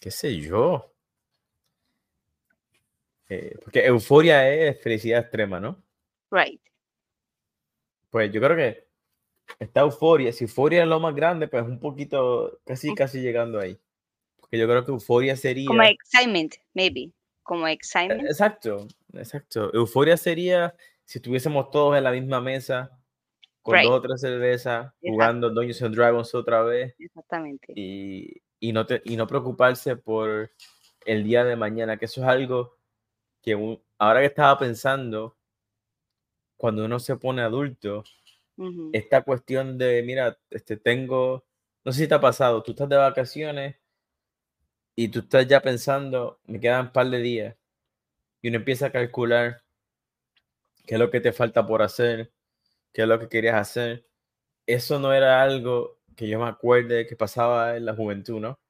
qué 0.00 0.10
sé 0.10 0.36
yo. 0.36 0.92
Eh, 3.28 3.56
porque 3.62 3.86
euforia 3.86 4.52
es 4.52 4.80
felicidad 4.80 5.20
extrema, 5.20 5.60
¿no? 5.60 5.80
Right. 6.30 6.60
Pues 8.10 8.32
yo 8.32 8.40
creo 8.40 8.56
que 8.56 8.88
esta 9.58 9.80
euforia, 9.80 10.32
si 10.32 10.44
euforia 10.44 10.82
es 10.82 10.88
lo 10.88 10.98
más 10.98 11.14
grande, 11.14 11.46
pues 11.46 11.62
un 11.64 11.78
poquito, 11.78 12.60
casi, 12.64 12.92
casi 12.94 13.20
llegando 13.20 13.60
ahí. 13.60 13.78
Porque 14.40 14.58
yo 14.58 14.66
creo 14.66 14.84
que 14.84 14.90
euforia 14.90 15.36
sería... 15.36 15.68
Como 15.68 15.82
excitement, 15.82 16.54
maybe. 16.74 17.12
Como 17.42 17.68
excitement. 17.68 18.22
Exacto, 18.22 18.88
exacto. 19.12 19.72
Euforia 19.74 20.16
sería 20.16 20.74
si 21.04 21.18
estuviésemos 21.18 21.70
todos 21.70 21.96
en 21.96 22.04
la 22.04 22.12
misma 22.12 22.40
mesa, 22.40 22.98
con 23.62 23.80
dos 23.82 23.92
o 23.92 24.00
tres 24.00 24.20
cervezas, 24.20 24.92
jugando 25.00 25.50
Dungeons 25.50 25.82
and 25.82 25.94
Dragons 25.94 26.34
otra 26.34 26.62
vez. 26.62 26.94
Exactamente. 26.98 27.72
Y, 27.76 28.40
y, 28.60 28.72
no 28.72 28.86
y 29.04 29.16
no 29.16 29.26
preocuparse 29.26 29.96
por 29.96 30.52
el 31.06 31.24
día 31.24 31.44
de 31.44 31.56
mañana, 31.56 31.96
que 31.96 32.04
eso 32.04 32.20
es 32.20 32.28
algo 32.28 32.76
que 33.42 33.80
ahora 33.98 34.20
que 34.20 34.26
estaba 34.26 34.58
pensando, 34.58 35.36
cuando 36.56 36.84
uno 36.84 36.98
se 37.00 37.16
pone 37.16 37.42
adulto, 37.42 38.04
esta 38.92 39.22
cuestión 39.22 39.78
de, 39.78 40.02
mira, 40.02 40.38
este, 40.50 40.76
tengo, 40.76 41.46
no 41.82 41.92
sé 41.92 42.02
si 42.02 42.08
te 42.08 42.14
ha 42.14 42.20
pasado, 42.20 42.62
tú 42.62 42.72
estás 42.72 42.90
de 42.90 42.96
vacaciones 42.96 43.76
y 44.94 45.08
tú 45.08 45.20
estás 45.20 45.46
ya 45.46 45.62
pensando, 45.62 46.38
me 46.44 46.60
quedan 46.60 46.86
un 46.86 46.92
par 46.92 47.08
de 47.08 47.18
días, 47.20 47.56
y 48.42 48.48
uno 48.48 48.58
empieza 48.58 48.86
a 48.86 48.92
calcular 48.92 49.62
qué 50.86 50.94
es 50.94 51.00
lo 51.00 51.10
que 51.10 51.20
te 51.20 51.32
falta 51.32 51.66
por 51.66 51.82
hacer, 51.82 52.32
qué 52.92 53.02
es 53.02 53.08
lo 53.08 53.18
que 53.18 53.28
querías 53.28 53.56
hacer. 53.56 54.06
Eso 54.66 54.98
no 54.98 55.12
era 55.12 55.42
algo 55.42 55.99
que 56.20 56.28
yo 56.28 56.38
me 56.38 56.46
acuerde 56.46 57.06
que 57.06 57.16
pasaba 57.16 57.78
en 57.78 57.86
la 57.86 57.94
juventud, 57.96 58.40
¿no? 58.40 58.60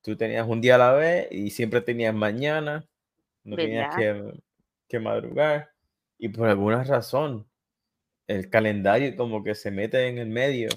Tú 0.00 0.16
tenías 0.16 0.48
un 0.48 0.62
día 0.62 0.76
a 0.76 0.78
la 0.78 0.92
vez 0.94 1.28
y 1.30 1.50
siempre 1.50 1.82
tenías 1.82 2.14
mañana, 2.14 2.88
no 3.44 3.56
tenías 3.56 3.94
que, 3.94 4.40
que 4.88 4.98
madrugar 4.98 5.70
y 6.16 6.30
por 6.30 6.48
alguna 6.48 6.82
razón 6.82 7.46
el 8.26 8.48
calendario 8.48 9.14
como 9.16 9.44
que 9.44 9.54
se 9.54 9.70
mete 9.70 10.08
en 10.08 10.16
el 10.16 10.28
medio 10.28 10.70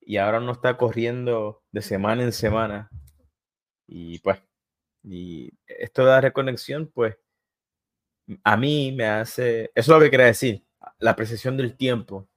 y 0.00 0.18
ahora 0.18 0.38
no 0.38 0.52
está 0.52 0.76
corriendo 0.76 1.64
de 1.72 1.82
semana 1.82 2.22
en 2.22 2.32
semana. 2.32 2.88
Y 3.88 4.20
pues, 4.20 4.40
y 5.02 5.50
esto 5.66 6.04
de 6.04 6.10
la 6.12 6.20
reconexión, 6.20 6.86
pues, 6.94 7.16
a 8.44 8.56
mí 8.56 8.92
me 8.92 9.06
hace, 9.06 9.64
eso 9.64 9.72
es 9.74 9.88
lo 9.88 10.00
que 10.00 10.10
quería 10.12 10.26
decir, 10.26 10.64
la 11.00 11.10
apreciación 11.10 11.56
del 11.56 11.76
tiempo. 11.76 12.28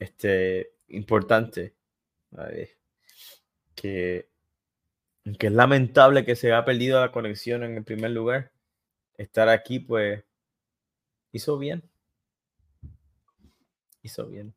Este, 0.00 0.72
importante. 0.88 1.76
Que, 3.74 4.28
que 5.38 5.46
es 5.46 5.52
lamentable 5.52 6.24
que 6.24 6.34
se 6.34 6.48
haya 6.48 6.64
perdido 6.64 7.00
la 7.00 7.12
conexión 7.12 7.62
en 7.62 7.76
el 7.76 7.84
primer 7.84 8.10
lugar. 8.10 8.50
Estar 9.16 9.48
aquí, 9.48 9.78
pues, 9.78 10.24
hizo 11.32 11.58
bien. 11.58 11.88
Hizo 14.02 14.26
bien. 14.26 14.54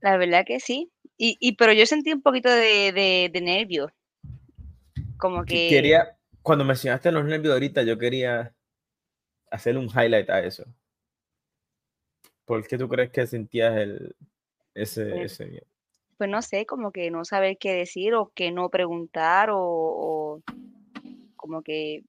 La 0.00 0.16
verdad 0.16 0.44
que 0.46 0.60
sí. 0.60 0.92
Y, 1.16 1.36
y 1.40 1.56
pero 1.56 1.72
yo 1.72 1.84
sentí 1.86 2.12
un 2.12 2.22
poquito 2.22 2.48
de, 2.48 2.92
de, 2.92 3.30
de 3.32 3.40
nervio. 3.40 3.92
Como 5.16 5.44
que. 5.44 5.68
Quería, 5.68 6.16
cuando 6.42 6.64
mencionaste 6.64 7.10
los 7.10 7.24
nervios 7.24 7.54
ahorita, 7.54 7.82
yo 7.82 7.98
quería 7.98 8.54
hacer 9.50 9.76
un 9.76 9.86
highlight 9.86 10.30
a 10.30 10.40
eso. 10.40 10.64
¿Por 12.44 12.66
qué 12.68 12.78
tú 12.78 12.88
crees 12.88 13.10
que 13.10 13.26
sentías 13.26 13.76
el, 13.76 14.14
ese, 14.74 15.06
pues, 15.06 15.40
ese 15.40 15.66
Pues 16.18 16.30
no 16.30 16.42
sé, 16.42 16.66
como 16.66 16.92
que 16.92 17.10
no 17.10 17.24
saber 17.24 17.56
qué 17.58 17.72
decir 17.72 18.14
o 18.14 18.30
que 18.34 18.50
no 18.50 18.68
preguntar 18.70 19.50
o, 19.52 20.42
como 21.36 21.62
que 21.62 22.02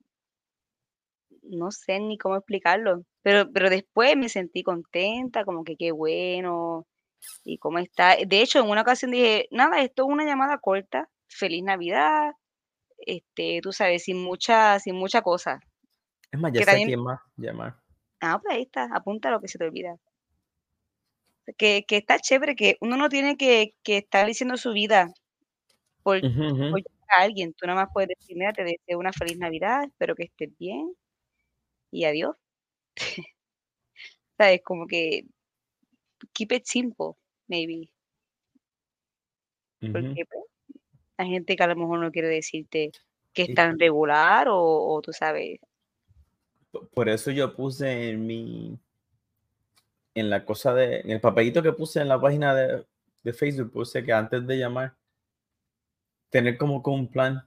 no 1.44 1.72
sé 1.72 2.00
ni 2.00 2.18
cómo 2.18 2.36
explicarlo. 2.36 3.04
Pero, 3.22 3.52
pero 3.52 3.70
después 3.70 4.16
me 4.18 4.30
sentí 4.30 4.64
contenta, 4.64 5.46
como 5.46 5.64
que 5.64 5.76
qué 5.76 5.92
bueno 5.92 6.86
y 7.44 7.58
cómo 7.58 7.80
está. 7.80 8.16
De 8.26 8.42
hecho, 8.42 8.60
en 8.60 8.70
una 8.70 8.82
ocasión 8.82 9.12
dije, 9.12 9.48
nada, 9.52 9.82
esto 9.82 10.04
es 10.04 10.10
una 10.10 10.26
llamada 10.26 10.58
corta, 10.60 11.10
feliz 11.28 11.64
Navidad, 11.64 12.34
este, 12.98 13.60
tú 13.62 13.72
sabes, 13.72 14.04
sin 14.04 14.24
mucha, 14.24 14.80
sin 14.80 14.96
mucha 14.96 15.22
cosa. 15.22 15.60
Es 16.32 16.40
más, 16.40 16.52
ya 16.54 16.62
sé 16.62 16.66
también... 16.66 16.88
quién 16.88 17.04
más 17.04 17.20
llamar. 17.36 17.76
Ah, 18.22 18.40
pues 18.42 18.56
ahí 18.56 18.64
está, 18.64 18.90
apunta 18.94 19.30
lo 19.30 19.42
que 19.42 19.48
se 19.48 19.58
te 19.58 19.66
olvida. 19.66 19.98
Que, 21.58 21.86
que 21.88 21.98
está 21.98 22.20
chévere, 22.20 22.56
que 22.56 22.78
uno 22.82 22.98
no 22.98 23.08
tiene 23.10 23.38
que, 23.38 23.76
que 23.84 23.98
estar 23.98 24.26
diciendo 24.26 24.58
su 24.58 24.74
vida 24.74 25.14
por, 26.02 26.18
a 26.26 27.22
alguien. 27.22 27.54
Tú 27.54 27.66
nada 27.68 27.84
más 27.84 27.90
puedes 27.94 28.10
decir, 28.10 28.36
mira, 28.38 28.54
te 28.54 28.64
deseo 28.64 29.00
una 29.00 29.14
feliz 29.14 29.38
Navidad, 29.38 29.84
espero 29.84 30.16
que 30.16 30.24
estés 30.24 30.56
bien 30.58 30.94
y 31.92 32.06
adiós. 32.06 32.36
¿Sabes? 34.38 34.62
Como 34.64 34.88
que 34.88 35.26
keep 36.34 36.52
it 36.52 36.66
simple, 36.66 37.14
maybe. 37.48 37.90
Porque 39.80 40.26
pues, 40.26 40.44
hay 41.18 41.30
gente 41.30 41.56
que 41.56 41.64
a 41.64 41.68
lo 41.68 41.76
mejor 41.76 42.00
no 42.00 42.12
quiere 42.12 42.28
decirte 42.28 42.92
que 43.34 43.44
es 43.44 43.54
tan 43.54 43.78
regular 43.78 44.48
o, 44.48 44.58
o 44.60 45.02
tú 45.02 45.14
sabes. 45.14 45.60
Por 46.94 47.10
eso 47.10 47.32
yo 47.32 47.56
puse 47.56 48.10
en 48.10 48.26
mi, 48.26 48.78
en 50.16 50.30
la 50.30 50.46
cosa 50.46 50.74
de, 50.74 51.02
en 51.02 51.12
el 51.12 51.22
papelito 51.22 51.62
que 51.62 51.74
puse 51.74 52.02
en 52.02 52.08
la 52.08 52.20
página 52.20 52.56
de, 52.56 52.86
de 53.22 53.34
Facebook, 53.34 53.72
puse 53.72 54.04
que 54.04 54.14
antes 54.14 54.48
de 54.48 54.58
llamar, 54.58 54.96
tener 56.30 56.58
como 56.58 56.82
un 56.84 57.08
plan. 57.12 57.46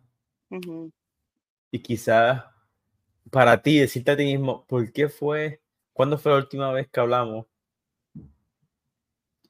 Y 1.70 1.80
quizás 1.80 2.44
para 3.30 3.60
ti, 3.62 3.78
decirte 3.78 4.12
a 4.12 4.16
ti 4.16 4.24
mismo, 4.24 4.64
¿por 4.66 4.92
qué 4.92 5.08
fue? 5.08 5.60
¿Cuándo 5.92 6.18
fue 6.18 6.32
la 6.32 6.38
última 6.38 6.72
vez 6.72 6.88
que 6.88 7.00
hablamos? 7.00 7.46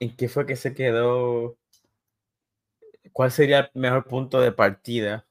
¿En 0.01 0.17
qué 0.17 0.29
fue 0.29 0.47
que 0.47 0.57
se 0.57 0.75
quedó? 0.75 1.57
¿Cuál 3.13 3.31
sería 3.31 3.61
el 3.61 3.71
mejor 3.75 4.07
punto 4.07 4.41
de 4.41 4.53
partida? 4.53 5.27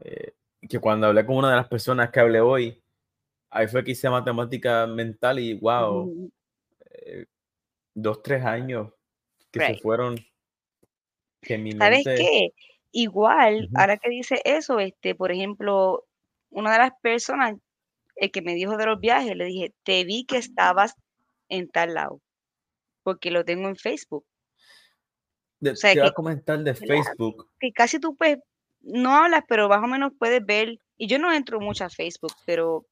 Eh, 0.00 0.34
que 0.68 0.78
cuando 0.78 1.06
hablé 1.06 1.24
con 1.24 1.36
una 1.36 1.50
de 1.50 1.56
las 1.56 1.68
personas 1.68 2.10
que 2.10 2.20
hablé 2.20 2.40
hoy, 2.40 2.82
ahí 3.50 3.68
fue 3.68 3.84
que 3.84 3.92
hice 3.92 4.10
matemática 4.10 4.86
mental 4.86 5.38
y 5.38 5.54
wow, 5.54 6.30
eh, 7.08 7.26
dos, 7.94 8.22
tres 8.22 8.44
años 8.44 8.92
que 9.50 9.60
se 9.60 9.78
fueron. 9.78 10.16
Que 11.40 11.58
mi 11.58 11.72
¿Sabes 11.72 12.04
qué? 12.04 12.50
Igual, 12.90 13.68
ahora 13.74 13.96
que 13.96 14.08
dice 14.08 14.40
eso, 14.44 14.80
este, 14.80 15.14
por 15.14 15.30
ejemplo, 15.30 16.06
una 16.50 16.72
de 16.72 16.78
las 16.78 16.92
personas, 17.02 17.54
el 18.16 18.30
que 18.30 18.42
me 18.42 18.54
dijo 18.54 18.76
de 18.76 18.86
los 18.86 18.98
viajes, 18.98 19.36
le 19.36 19.44
dije, 19.44 19.74
te 19.84 20.04
vi 20.04 20.24
que 20.24 20.38
estabas 20.38 20.94
en 21.48 21.68
tal 21.68 21.94
lado, 21.94 22.20
porque 23.02 23.30
lo 23.30 23.44
tengo 23.44 23.68
en 23.68 23.76
Facebook. 23.76 24.24
o 25.60 25.76
sea, 25.76 25.92
te 25.92 26.02
a 26.02 26.12
comentar 26.12 26.58
de 26.60 26.74
Facebook. 26.74 27.50
Que 27.60 27.72
casi 27.72 28.00
tú 28.00 28.16
pues 28.16 28.38
no 28.80 29.14
hablas, 29.14 29.44
pero 29.48 29.68
más 29.68 29.82
o 29.82 29.86
menos 29.86 30.12
puedes 30.18 30.44
ver, 30.44 30.78
y 30.96 31.06
yo 31.06 31.18
no 31.18 31.32
entro 31.32 31.60
mucho 31.60 31.84
a 31.84 31.90
Facebook, 31.90 32.32
pero, 32.46 32.86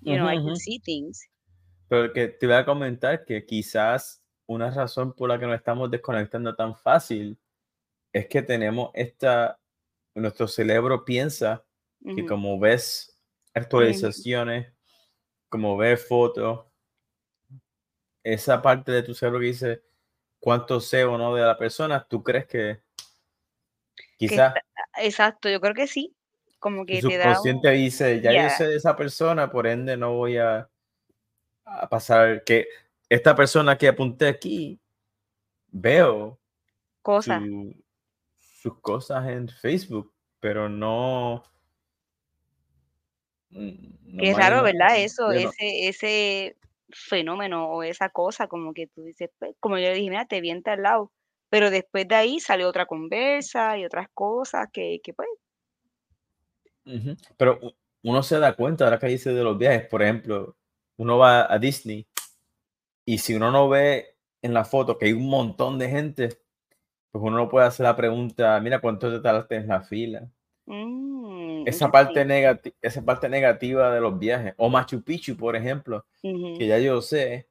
you 0.00 0.14
know, 0.14 0.30
I 0.30 0.36
can 0.36 0.56
see 0.56 0.80
things. 0.80 1.28
Pero 1.88 2.12
que 2.12 2.28
te 2.28 2.46
voy 2.46 2.56
a 2.56 2.64
comentar 2.64 3.24
que 3.24 3.44
quizás 3.44 4.22
una 4.46 4.70
razón 4.70 5.12
por 5.12 5.28
la 5.28 5.38
que 5.38 5.46
nos 5.46 5.56
estamos 5.56 5.90
desconectando 5.90 6.54
tan 6.54 6.76
fácil 6.76 7.38
es 8.12 8.26
que 8.26 8.42
tenemos 8.42 8.90
esta, 8.94 9.60
nuestro 10.14 10.48
cerebro 10.48 11.04
piensa 11.04 11.64
que 12.14 12.24
como 12.24 12.58
ves 12.58 13.18
actualizaciones, 13.54 14.72
como 15.48 15.76
ves 15.76 16.06
fotos, 16.06 16.64
esa 18.22 18.62
parte 18.62 18.92
de 18.92 19.02
tu 19.02 19.14
cerebro 19.14 19.40
que 19.40 19.46
dice 19.46 19.82
cuánto 20.38 20.80
sé 20.80 21.04
o 21.04 21.18
no 21.18 21.34
de 21.34 21.42
la 21.42 21.58
persona, 21.58 22.06
tú 22.08 22.22
crees 22.22 22.46
que 22.46 22.82
quizás... 24.16 24.54
Exacto, 24.98 25.48
yo 25.48 25.60
creo 25.60 25.74
que 25.74 25.86
sí. 25.86 26.14
Como 26.58 26.84
que 26.84 27.00
te 27.00 27.18
da 27.18 27.70
dice, 27.70 28.20
ya 28.20 28.32
yo 28.32 28.50
sé 28.50 28.66
de 28.66 28.76
esa 28.76 28.96
persona, 28.96 29.50
por 29.50 29.66
ende 29.66 29.96
no 29.96 30.14
voy 30.14 30.38
a, 30.38 30.68
a 31.68 31.88
pasar 31.88 32.44
que 32.44 32.68
esta 33.08 33.34
persona 33.34 33.76
que 33.76 33.88
apunté 33.88 34.28
aquí, 34.28 34.80
veo 35.70 36.38
cosas 37.02 37.42
sus 38.58 38.80
cosas 38.80 39.28
en 39.28 39.48
Facebook, 39.48 40.12
pero 40.40 40.68
no... 40.68 41.42
Mm, 43.50 44.18
Qué 44.18 44.34
raro, 44.34 44.62
¿verdad? 44.62 44.98
Eso, 44.98 45.30
ese, 45.30 45.88
ese 45.88 46.56
fenómeno 46.90 47.70
o 47.70 47.82
esa 47.82 48.08
cosa, 48.08 48.48
como 48.48 48.74
que 48.74 48.88
tú 48.88 49.02
dices, 49.02 49.30
pues, 49.38 49.54
como 49.60 49.78
yo 49.78 49.92
dije, 49.92 50.10
mira, 50.10 50.26
te 50.26 50.40
vi 50.40 50.50
al 50.50 50.82
lado, 50.82 51.12
pero 51.48 51.70
después 51.70 52.06
de 52.08 52.14
ahí 52.14 52.40
salió 52.40 52.68
otra 52.68 52.86
conversa 52.86 53.78
y 53.78 53.84
otras 53.84 54.08
cosas 54.12 54.68
que, 54.72 55.00
que 55.02 55.14
pues. 55.14 55.28
Pero 57.36 57.60
uno 58.02 58.22
se 58.22 58.38
da 58.38 58.56
cuenta, 58.56 58.84
ahora 58.84 58.98
que 58.98 59.06
dice 59.06 59.32
de 59.32 59.44
los 59.44 59.56
viajes, 59.56 59.86
por 59.86 60.02
ejemplo, 60.02 60.56
uno 60.98 61.18
va 61.18 61.52
a 61.52 61.58
Disney 61.58 62.06
y 63.06 63.18
si 63.18 63.34
uno 63.34 63.50
no 63.50 63.68
ve 63.70 64.16
en 64.42 64.52
la 64.52 64.64
foto 64.64 64.98
que 64.98 65.06
hay 65.06 65.14
un 65.14 65.30
montón 65.30 65.78
de 65.78 65.88
gente, 65.88 66.28
pues 67.10 67.24
uno 67.24 67.38
no 67.38 67.48
puede 67.48 67.66
hacer 67.66 67.84
la 67.84 67.96
pregunta, 67.96 68.60
mira 68.60 68.80
cuánto 68.80 69.10
te 69.10 69.20
tardaste 69.20 69.56
en 69.56 69.68
la 69.68 69.80
fila. 69.80 70.30
Mm, 70.66 71.66
esa, 71.66 71.90
parte 71.90 72.26
esa 72.82 73.02
parte 73.02 73.28
negativa 73.28 73.94
de 73.94 74.00
los 74.00 74.18
viajes. 74.18 74.52
O 74.58 74.68
Machu 74.68 75.02
Picchu, 75.02 75.36
por 75.36 75.56
ejemplo, 75.56 76.04
que 76.20 76.66
ya 76.66 76.78
yo 76.78 77.00
sé 77.00 77.48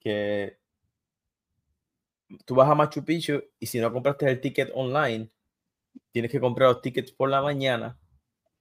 que 0.00 0.58
tú 2.44 2.56
vas 2.56 2.68
a 2.68 2.74
Machu 2.74 3.04
Picchu 3.04 3.44
y 3.60 3.66
si 3.66 3.78
no 3.78 3.92
compraste 3.92 4.28
el 4.28 4.40
ticket 4.40 4.72
online, 4.74 5.28
tienes 6.10 6.30
que 6.30 6.40
comprar 6.40 6.70
los 6.70 6.82
tickets 6.82 7.12
por 7.12 7.28
la 7.28 7.42
mañana 7.42 7.98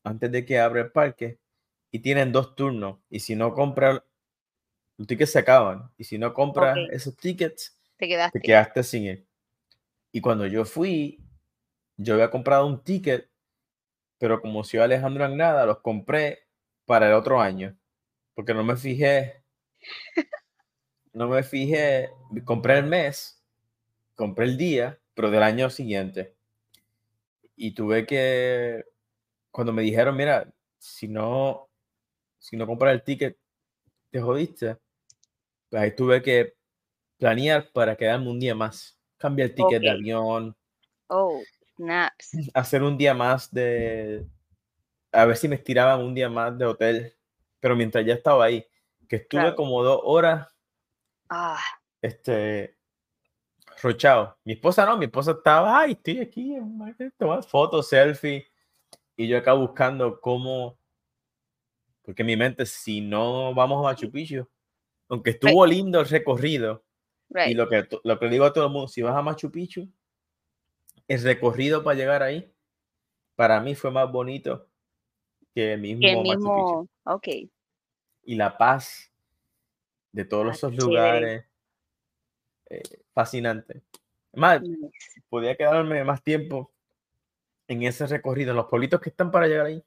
antes 0.03 0.31
de 0.31 0.45
que 0.45 0.59
abra 0.59 0.81
el 0.81 0.91
parque 0.91 1.39
y 1.91 1.99
tienen 1.99 2.31
dos 2.31 2.55
turnos. 2.55 2.99
Y 3.09 3.19
si 3.21 3.35
no 3.35 3.53
compras, 3.53 4.03
los 4.99 5.07
tickets 5.07 5.31
se 5.31 5.39
acaban. 5.39 5.89
Y 5.97 6.03
si 6.03 6.17
no 6.17 6.33
compras 6.33 6.77
esos 6.91 7.15
tickets, 7.15 7.79
te 7.95 8.05
quedaste. 8.05 8.37
te 8.37 8.45
quedaste 8.45 8.83
sin 8.83 9.05
él. 9.05 9.27
Y 10.11 10.19
cuando 10.19 10.45
yo 10.45 10.65
fui, 10.65 11.23
yo 11.95 12.15
había 12.15 12.29
comprado 12.29 12.67
un 12.67 12.83
ticket, 12.83 13.29
pero 14.17 14.41
como 14.41 14.65
si 14.65 14.77
Alejandro 14.77 15.29
nada, 15.29 15.65
los 15.65 15.79
compré 15.79 16.39
para 16.85 17.07
el 17.07 17.13
otro 17.13 17.39
año, 17.39 17.77
porque 18.33 18.53
no 18.53 18.65
me 18.65 18.75
fijé, 18.75 19.41
no 21.13 21.29
me 21.29 21.43
fijé, 21.43 22.09
compré 22.43 22.79
el 22.79 22.85
mes, 22.85 23.41
compré 24.15 24.45
el 24.47 24.57
día, 24.57 24.99
pero 25.13 25.31
del 25.31 25.43
año 25.43 25.69
siguiente. 25.69 26.35
Y 27.55 27.73
tuve 27.73 28.05
que, 28.05 28.83
cuando 29.49 29.71
me 29.71 29.81
dijeron, 29.81 30.17
mira, 30.17 30.53
si 30.77 31.07
no, 31.07 31.69
si 32.37 32.57
no 32.57 32.67
compras 32.67 32.93
el 32.93 33.03
ticket, 33.03 33.37
te 34.11 34.19
jodiste. 34.19 34.77
Ahí 35.71 35.95
tuve 35.95 36.21
que 36.21 36.55
planear 37.17 37.71
para 37.71 37.95
quedarme 37.95 38.29
un 38.29 38.39
día 38.39 38.55
más 38.55 38.99
cambiar 39.19 39.49
el 39.49 39.55
ticket 39.55 39.81
de 39.81 39.89
avión. 39.91 40.55
Oh, 41.07 41.39
snaps. 41.75 42.31
Hacer 42.55 42.81
un 42.81 42.97
día 42.97 43.13
más 43.13 43.53
de. 43.53 44.25
A 45.11 45.25
ver 45.25 45.37
si 45.37 45.47
me 45.47 45.55
estiraban 45.55 46.01
un 46.01 46.15
día 46.15 46.29
más 46.29 46.57
de 46.57 46.65
hotel. 46.65 47.13
Pero 47.59 47.75
mientras 47.75 48.05
ya 48.05 48.13
estaba 48.13 48.45
ahí, 48.45 48.65
que 49.07 49.17
estuve 49.17 49.53
como 49.53 49.83
dos 49.83 49.99
horas. 50.03 50.47
Ah. 51.29 51.59
Este. 52.01 52.77
Rochado. 53.81 54.37
Mi 54.43 54.53
esposa 54.53 54.85
no, 54.85 54.97
mi 54.97 55.05
esposa 55.05 55.31
estaba, 55.31 55.79
ay, 55.79 55.93
estoy 55.93 56.19
aquí, 56.19 56.57
tomar 57.17 57.43
fotos, 57.43 57.87
selfie. 57.87 58.45
Y 59.15 59.27
yo 59.27 59.37
acá 59.37 59.53
buscando 59.53 60.19
cómo. 60.19 60.77
Porque 62.01 62.23
en 62.23 62.27
mi 62.27 62.37
mente, 62.37 62.65
si 62.65 63.01
no 63.01 63.53
vamos 63.53 63.79
a 63.79 63.89
Machu 63.89 64.09
Picchu, 64.11 64.47
aunque 65.09 65.31
estuvo 65.31 65.65
lindo 65.65 65.99
el 65.99 66.07
recorrido, 66.07 66.83
y 67.47 67.53
lo 67.53 67.67
que, 67.67 67.87
lo 68.03 68.19
que 68.19 68.27
digo 68.27 68.45
a 68.45 68.53
todo 68.53 68.67
el 68.67 68.71
mundo, 68.71 68.87
si 68.87 69.01
vas 69.01 69.15
a 69.15 69.21
Machu 69.21 69.51
Picchu, 69.51 69.87
el 71.07 71.23
recorrido 71.23 71.83
para 71.83 71.97
llegar 71.97 72.23
ahí, 72.23 72.51
para 73.35 73.59
mí 73.59 73.75
fue 73.75 73.91
más 73.91 74.11
bonito 74.11 74.67
que 75.53 75.73
el 75.73 75.81
mismo, 75.81 76.23
Machu 76.23 76.39
Picchu. 76.39 76.89
Ok. 77.05 77.27
Y 78.23 78.35
la 78.35 78.57
paz 78.57 79.11
de 80.11 80.25
todos 80.25 80.55
esos 80.55 80.75
lugares, 80.75 81.45
eh, 82.69 82.83
fascinante. 83.13 83.81
Más, 84.33 84.61
podía 85.27 85.55
quedarme 85.55 86.03
más 86.03 86.23
tiempo 86.23 86.71
en 87.67 87.83
ese 87.83 88.05
recorrido, 88.05 88.51
en 88.51 88.57
los 88.57 88.67
pueblitos 88.67 89.01
que 89.01 89.09
están 89.09 89.31
para 89.31 89.47
llegar 89.47 89.65
ahí. 89.67 89.83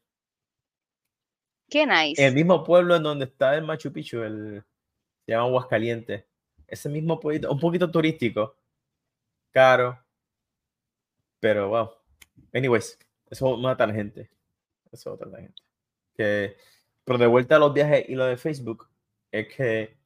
Qué 1.69 1.87
nice. 1.87 2.25
El 2.25 2.35
mismo 2.35 2.65
pueblo 2.65 2.97
en 2.97 3.03
donde 3.05 3.25
está 3.27 3.57
el 3.57 3.65
Machu 3.65 3.93
Picchu, 3.93 4.23
el, 4.23 4.65
se 5.25 5.33
llama 5.33 5.47
Aguascalientes 5.47 6.25
ese 6.73 6.89
mismo 6.89 7.21
poquito, 7.21 7.53
un 7.53 7.61
poquito 7.61 7.91
turístico, 7.91 8.57
caro, 9.51 10.03
pero 11.39 11.69
wow. 11.69 11.91
Anyways, 12.55 12.99
eso 13.29 13.47
es 13.47 13.59
una 13.59 13.77
tangente. 13.77 14.31
Eso 14.91 15.11
es 15.11 15.15
otra 15.15 15.31
tangente. 15.31 15.63
Que, 16.15 16.57
pero 17.05 17.19
de 17.19 17.27
vuelta 17.27 17.57
a 17.57 17.59
los 17.59 17.75
viajes 17.75 18.09
y 18.09 18.15
lo 18.15 18.25
de 18.25 18.39
Facebook, 18.39 18.89
es 19.31 19.55
que 19.55 19.99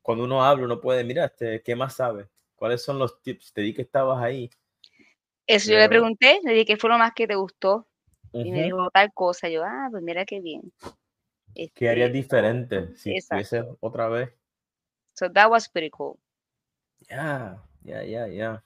cuando 0.00 0.24
uno 0.24 0.42
habla, 0.42 0.64
uno 0.64 0.80
puede, 0.80 1.04
mira, 1.04 1.26
este, 1.26 1.62
¿qué 1.62 1.76
más 1.76 1.96
sabes? 1.96 2.26
¿Cuáles 2.56 2.82
son 2.82 2.98
los 2.98 3.20
tips? 3.20 3.52
Te 3.52 3.60
di 3.60 3.74
que 3.74 3.82
estabas 3.82 4.22
ahí. 4.22 4.48
Eso 5.46 5.72
yo 5.72 5.78
le 5.78 5.90
pregunté, 5.90 6.40
le 6.42 6.52
dije, 6.52 6.64
¿qué 6.64 6.76
fue 6.78 6.88
lo 6.88 6.96
más 6.96 7.12
que 7.14 7.26
te 7.26 7.34
gustó? 7.34 7.86
Y 8.32 8.50
me 8.50 8.62
dijo 8.62 8.88
tal 8.90 9.12
cosa. 9.12 9.50
Yo, 9.50 9.62
ah, 9.62 9.88
pues 9.90 10.02
mira 10.02 10.24
qué 10.24 10.40
bien. 10.40 10.72
¿Qué 11.54 11.88
harías 11.88 12.08
este, 12.08 12.18
diferente 12.18 12.96
si 12.96 13.16
estuviese 13.16 13.64
otra 13.80 14.08
vez? 14.08 14.30
So 15.14 15.30
that 15.30 15.50
was 15.50 15.68
pretty 15.68 15.90
cool. 15.90 16.18
Yeah, 17.08 17.58
yeah, 17.82 18.02
yeah, 18.02 18.26
yeah. 18.26 18.62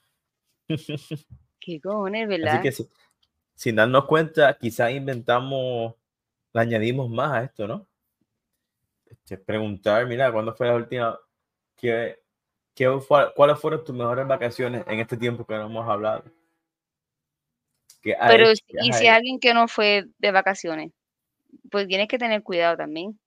Qué 1.61 1.81
cojones, 1.81 2.29
¿verdad? 2.29 2.61
Así 2.61 2.63
que 2.63 2.89
sin 3.55 3.77
darnos 3.77 4.05
cuenta, 4.07 4.57
quizás 4.59 4.93
inventamos, 4.93 5.95
le 6.53 6.61
añadimos 6.61 7.09
más 7.09 7.33
a 7.33 7.45
esto, 7.45 7.67
¿no? 7.67 7.87
Este, 9.07 9.39
preguntar, 9.39 10.07
mira, 10.07 10.31
¿cuándo 10.33 10.55
fue 10.55 10.67
la 10.67 10.75
última 10.75 11.19
que 11.77 12.25
¿qué 12.75 12.91
fue, 13.01 13.33
¿cuáles 13.35 13.59
fueron 13.59 13.85
tus 13.85 13.95
mejores 13.95 14.27
vacaciones 14.27 14.85
en 14.87 15.01
este 15.01 15.17
tiempo 15.17 15.47
que 15.47 15.55
no 15.55 15.67
hemos 15.67 15.89
hablado? 15.89 16.25
Pero, 18.03 18.51
¿y 18.83 18.93
si 18.93 19.07
alguien 19.07 19.41
que 19.41 19.55
no 19.55 19.67
fue 19.67 20.05
de 20.19 20.31
vacaciones? 20.31 20.93
Pues 21.71 21.87
tienes 21.89 22.09
que 22.09 22.19
tener 22.19 22.43
cuidado 22.43 22.77
también. 22.77 23.19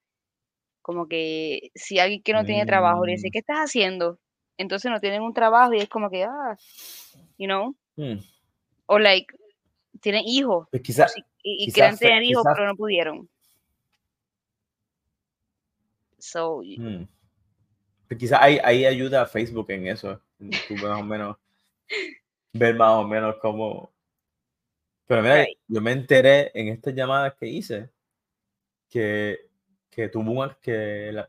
Como 0.81 1.07
que 1.07 1.71
si 1.75 1.99
alguien 1.99 2.23
que 2.23 2.33
no 2.33 2.45
tiene 2.45 2.65
trabajo 2.65 3.05
le 3.05 3.13
dice, 3.13 3.27
mm. 3.27 3.31
¿qué 3.31 3.39
estás 3.39 3.57
haciendo? 3.57 4.19
Entonces 4.57 4.91
no 4.91 4.99
tienen 4.99 5.21
un 5.21 5.33
trabajo 5.33 5.73
y 5.73 5.79
es 5.79 5.89
como 5.89 6.09
que, 6.09 6.23
ah, 6.23 6.57
you 7.37 7.45
know. 7.45 7.75
Hmm. 7.95 8.19
O 8.87 8.97
like, 8.99 9.35
tienen 10.01 10.23
hijos. 10.25 10.67
Pues 10.71 10.81
quizás, 10.81 11.13
y, 11.43 11.71
querían 11.71 11.97
tener 11.97 12.23
hijos, 12.23 12.43
pero 12.55 12.67
no 12.67 12.75
pudieron. 12.75 13.29
So, 16.17 16.61
hmm. 16.61 17.03
pues 18.07 18.19
quizás 18.19 18.39
ahí, 18.41 18.59
ahí 18.63 18.85
ayuda 18.85 19.21
a 19.21 19.27
Facebook 19.27 19.69
en 19.69 19.87
eso. 19.87 20.21
Tú 20.67 20.75
más 20.75 20.99
o 20.99 21.03
menos 21.03 21.37
ver 22.53 22.75
más 22.75 22.91
o 22.91 23.07
menos 23.07 23.35
cómo. 23.41 23.91
Pero 25.05 25.21
mira, 25.21 25.45
yo 25.67 25.81
me 25.81 25.91
enteré 25.91 26.51
en 26.53 26.69
estas 26.69 26.93
llamadas 26.93 27.35
que 27.39 27.47
hice 27.47 27.89
que, 28.89 29.49
que 29.89 30.09
tuvo 30.09 30.31
un, 30.31 30.51
que 30.61 31.25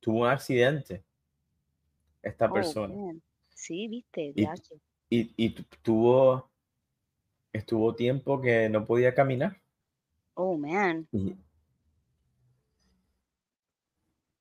tuvo 0.00 0.22
un 0.22 0.28
accidente 0.28 1.04
esta 2.22 2.46
oh, 2.46 2.54
persona. 2.54 2.94
Sí, 3.50 3.88
viste, 3.88 4.32
y, 4.34 4.46
y, 5.10 5.34
y, 5.36 5.50
tuvo 5.82 6.50
estuvo 7.52 7.94
tiempo 7.94 8.40
que 8.40 8.68
no 8.68 8.84
podía 8.86 9.14
caminar. 9.14 9.60
Oh, 10.34 10.56
man. 10.56 11.06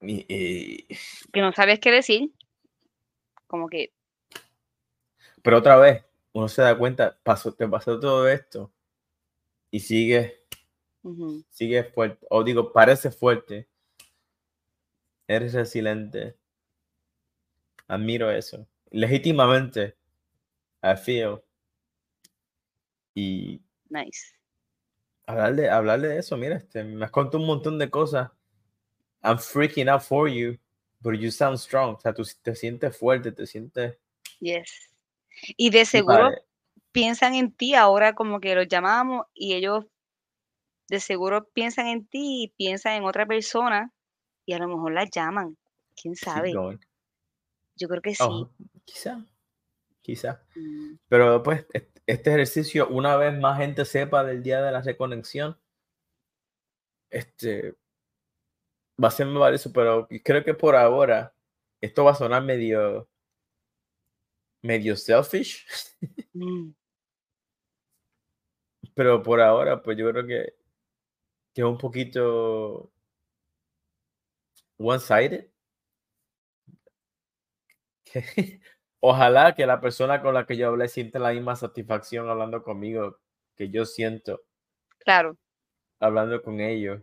Y, 0.01 0.87
que 1.31 1.41
no 1.41 1.51
sabes 1.51 1.79
qué 1.79 1.91
decir. 1.91 2.31
Como 3.47 3.67
que. 3.67 3.93
Pero 5.43 5.57
otra 5.57 5.75
vez, 5.77 6.05
uno 6.33 6.47
se 6.47 6.61
da 6.61 6.77
cuenta, 6.77 7.17
pasó, 7.23 7.53
te 7.53 7.67
pasó 7.67 7.99
todo 7.99 8.27
esto 8.29 8.71
y 9.71 9.79
sigue, 9.79 10.40
sigue 11.49 11.83
fuerte, 11.83 12.25
o 12.29 12.43
digo, 12.43 12.71
parece 12.71 13.11
fuerte. 13.11 13.67
Eres 15.27 15.53
resiliente. 15.53 16.35
Admiro 17.87 18.31
eso. 18.31 18.67
Legítimamente, 18.89 19.95
I 20.83 20.95
feel 20.95 21.41
y 23.13 23.61
nice. 23.89 24.35
Hablarle, 25.25 25.69
hablarle 25.69 26.07
de 26.09 26.19
eso, 26.19 26.35
mira, 26.37 26.57
este, 26.57 26.83
me 26.83 27.05
has 27.05 27.11
contado 27.11 27.39
un 27.39 27.47
montón 27.47 27.77
de 27.77 27.89
cosas. 27.89 28.29
I'm 29.23 29.37
freaking 29.37 29.87
out 29.87 30.01
for 30.01 30.27
you, 30.27 30.57
but 30.99 31.13
you 31.13 31.31
sound 31.31 31.57
strong. 31.57 31.95
O 31.95 31.99
sea, 31.99 32.13
tú 32.13 32.23
te 32.41 32.55
sientes 32.55 32.97
fuerte, 32.97 33.31
te 33.31 33.45
sientes. 33.45 33.97
Yes. 34.39 34.91
Y 35.57 35.69
de 35.69 35.85
seguro 35.85 36.31
piensan 36.91 37.35
en 37.35 37.51
ti 37.51 37.75
ahora 37.75 38.13
como 38.15 38.39
que 38.39 38.55
los 38.55 38.67
llamamos 38.67 39.25
y 39.33 39.53
ellos 39.53 39.85
de 40.91 40.99
seguro 40.99 41.47
piensan 41.54 41.88
en 41.88 42.06
ti 42.06 42.43
y 42.43 42.47
piensan 42.58 42.95
en 42.95 43.06
otra 43.06 43.25
persona 43.25 43.93
y 44.45 44.51
a 44.51 44.60
lo 44.60 44.67
mejor 44.67 44.91
la 44.91 45.06
llaman. 45.10 45.58
¿Quién 45.95 46.17
sabe? 46.17 46.51
Yo 46.51 47.88
creo 47.88 48.01
que 48.01 48.13
sí. 48.13 48.23
Oh, 48.27 48.51
quizá, 48.84 49.25
quizá. 50.01 50.43
Mm. 50.54 50.95
Pero 51.08 51.41
pues 51.43 51.65
este 52.06 52.30
ejercicio, 52.30 52.89
una 52.89 53.15
vez 53.15 53.39
más 53.39 53.58
gente 53.58 53.86
sepa 53.86 54.25
del 54.25 54.43
día 54.43 54.62
de 54.62 54.71
la 54.73 54.82
reconexión, 54.82 55.58
este, 57.10 57.77
va 59.01 59.08
a 59.08 59.12
ser 59.12 59.27
muy 59.27 59.39
valioso, 59.39 59.71
pero 59.71 60.10
creo 60.25 60.43
que 60.43 60.54
por 60.54 60.75
ahora 60.75 61.34
esto 61.80 62.04
va 62.04 62.12
a 62.12 62.15
sonar 62.15 62.43
medio, 62.43 63.10
medio 64.62 64.97
selfish. 64.97 65.65
Mm. 66.34 66.71
pero 68.93 69.23
por 69.23 69.39
ahora, 69.39 69.82
pues 69.82 69.97
yo 69.97 70.12
creo 70.12 70.27
que, 70.27 70.61
que 71.53 71.61
es 71.61 71.67
un 71.67 71.77
poquito 71.77 72.91
one-sided. 74.77 75.47
ojalá 79.01 79.55
que 79.55 79.65
la 79.65 79.81
persona 79.81 80.21
con 80.21 80.33
la 80.33 80.45
que 80.45 80.55
yo 80.55 80.67
hablé 80.69 80.87
sienta 80.87 81.19
la 81.19 81.33
misma 81.33 81.55
satisfacción 81.55 82.29
hablando 82.29 82.63
conmigo 82.63 83.19
que 83.55 83.69
yo 83.69 83.85
siento. 83.85 84.41
Claro. 84.99 85.37
Hablando 85.99 86.41
con 86.41 86.61
ellos. 86.61 87.01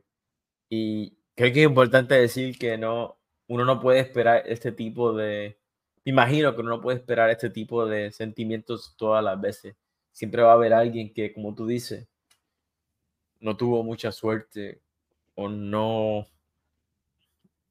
Y 0.70 1.18
creo 1.34 1.52
que 1.52 1.60
es 1.60 1.68
importante 1.68 2.14
decir 2.14 2.58
que 2.58 2.78
no, 2.78 3.18
uno 3.48 3.64
no 3.64 3.80
puede 3.80 4.00
esperar 4.00 4.42
este 4.46 4.72
tipo 4.72 5.12
de, 5.12 5.58
imagino 6.04 6.54
que 6.54 6.60
uno 6.60 6.70
no 6.70 6.80
puede 6.80 6.98
esperar 6.98 7.30
este 7.30 7.50
tipo 7.50 7.86
de 7.86 8.12
sentimientos 8.12 8.94
todas 8.96 9.22
las 9.22 9.40
veces. 9.40 9.76
Siempre 10.12 10.42
va 10.42 10.52
a 10.52 10.54
haber 10.54 10.72
alguien 10.72 11.12
que, 11.12 11.32
como 11.32 11.54
tú 11.54 11.66
dices, 11.66 12.08
no 13.40 13.56
tuvo 13.56 13.82
mucha 13.82 14.12
suerte 14.12 14.80
o 15.34 15.48
no 15.48 16.26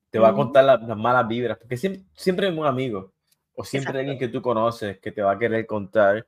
te 0.10 0.20
va 0.20 0.30
a 0.30 0.34
contar 0.34 0.64
las, 0.64 0.98
malas 0.98 1.28
vibras, 1.28 1.58
porque 1.58 1.78
siempre, 1.78 2.04
siempre 2.14 2.50
un 2.50 2.66
amigo 2.66 3.14
o 3.56 3.64
siempre 3.64 4.00
alguien 4.00 4.18
que 4.18 4.28
tú 4.28 4.42
conoces 4.42 5.00
que 5.00 5.12
te 5.12 5.22
va 5.22 5.34
a 5.34 5.40
querer 5.40 5.66
contar 5.66 6.26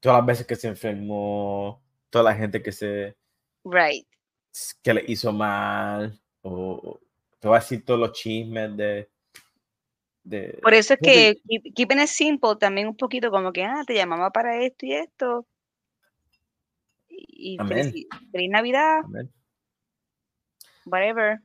todas 0.00 0.18
las 0.18 0.26
veces 0.26 0.46
que 0.46 0.56
se 0.56 0.68
enfermó, 0.68 1.82
toda 2.10 2.24
la 2.24 2.34
gente 2.34 2.62
que 2.62 2.72
se... 2.72 3.16
Right. 3.64 4.06
Que 4.82 4.94
le 4.94 5.04
hizo 5.06 5.32
mal, 5.32 6.20
o 6.42 6.98
te 7.38 7.48
va 7.48 7.56
a 7.56 7.60
decir 7.60 7.84
todos 7.84 8.00
los 8.00 8.12
chismes 8.12 8.76
de... 8.76 9.08
de 10.24 10.58
Por 10.62 10.74
eso 10.74 10.94
es 10.94 11.00
que 11.00 11.40
keeping 11.74 12.00
it 12.00 12.08
simple 12.08 12.56
también 12.56 12.88
un 12.88 12.96
poquito 12.96 13.30
como 13.30 13.52
que, 13.52 13.64
ah, 13.64 13.84
te 13.86 13.94
llamaba 13.94 14.30
para 14.30 14.62
esto 14.62 14.86
y 14.86 14.94
esto. 14.94 15.46
Y 17.28 17.58
feliz, 17.58 18.50
Navidad. 18.50 19.02
Whatever. 20.84 21.40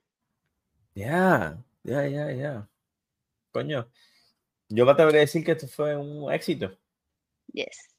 Yeah, 0.94 1.58
yeah, 1.84 2.08
yeah, 2.08 2.32
yeah 2.32 2.68
coño, 3.56 3.90
yo 4.68 4.86
me 4.86 4.92
atrevería 4.92 5.22
a 5.22 5.22
decir 5.22 5.46
que 5.46 5.54
esto 5.54 5.68
fue 5.68 5.96
un 5.96 6.32
éxito. 6.34 6.78
Yes. 7.54 7.96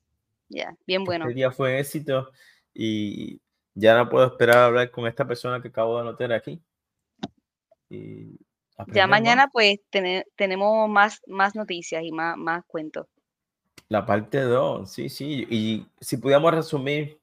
Ya, 0.50 0.76
bien 0.86 1.02
bueno. 1.04 1.24
Este 1.24 1.34
día 1.34 1.50
fue 1.50 1.80
éxito 1.80 2.30
y 2.74 3.40
ya 3.74 3.96
no 3.96 4.10
puedo 4.10 4.26
esperar 4.26 4.58
a 4.58 4.66
hablar 4.66 4.90
con 4.90 5.06
esta 5.06 5.26
persona 5.26 5.62
que 5.62 5.68
acabo 5.68 5.94
de 5.96 6.02
anotar 6.02 6.32
aquí. 6.32 6.62
ya 8.88 9.06
mañana 9.06 9.48
pues 9.50 9.78
tenemos 10.36 10.90
más, 10.90 11.22
más 11.26 11.54
noticias 11.54 12.04
y 12.04 12.12
más, 12.12 12.36
más 12.36 12.62
cuentos. 12.66 13.06
La 13.88 14.04
parte 14.04 14.40
2, 14.40 14.90
sí, 14.90 15.08
sí. 15.08 15.46
Y 15.48 15.86
si 16.00 16.18
pudiéramos 16.18 16.52
resumir 16.52 17.18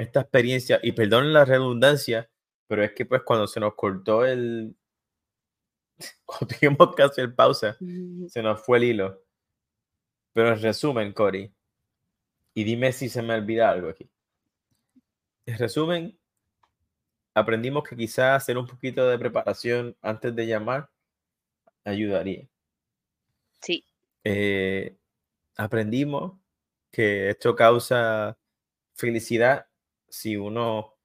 esta 0.00 0.20
experiencia, 0.20 0.80
y 0.82 0.92
perdonen 0.92 1.32
la 1.32 1.44
redundancia, 1.44 2.30
pero 2.66 2.82
es 2.82 2.92
que 2.92 3.06
pues 3.06 3.22
cuando 3.22 3.46
se 3.46 3.60
nos 3.60 3.74
cortó 3.74 4.24
el, 4.24 4.76
cuando 6.24 6.46
tuvimos 6.46 6.94
que 6.94 7.02
hacer 7.02 7.34
pausa, 7.34 7.76
se 8.28 8.42
nos 8.42 8.64
fue 8.64 8.78
el 8.78 8.84
hilo. 8.84 9.22
Pero 10.32 10.52
en 10.52 10.62
resumen, 10.62 11.12
Cory, 11.12 11.52
y 12.54 12.64
dime 12.64 12.92
si 12.92 13.08
se 13.08 13.22
me 13.22 13.34
olvida 13.34 13.70
algo 13.70 13.88
aquí. 13.88 14.08
En 15.46 15.58
resumen, 15.58 16.18
aprendimos 17.34 17.84
que 17.84 17.96
quizás 17.96 18.42
hacer 18.42 18.56
un 18.58 18.66
poquito 18.66 19.08
de 19.08 19.18
preparación 19.18 19.96
antes 20.00 20.34
de 20.34 20.46
llamar 20.46 20.90
ayudaría. 21.84 22.48
Sí. 23.60 23.84
Eh, 24.24 24.96
aprendimos 25.56 26.38
que 26.92 27.30
esto 27.30 27.54
causa 27.56 28.38
felicidad 28.94 29.69
si 30.10 30.36
uno 30.36 30.96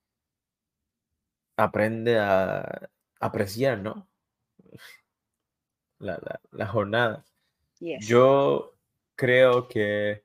aprende 1.58 2.20
a 2.20 2.90
apreciar, 3.20 3.80
¿no? 3.80 4.10
la, 6.00 6.40
la, 6.52 6.68
jornada. 6.68 7.26
Yo 7.80 8.76
creo 9.16 9.68
que 9.68 10.24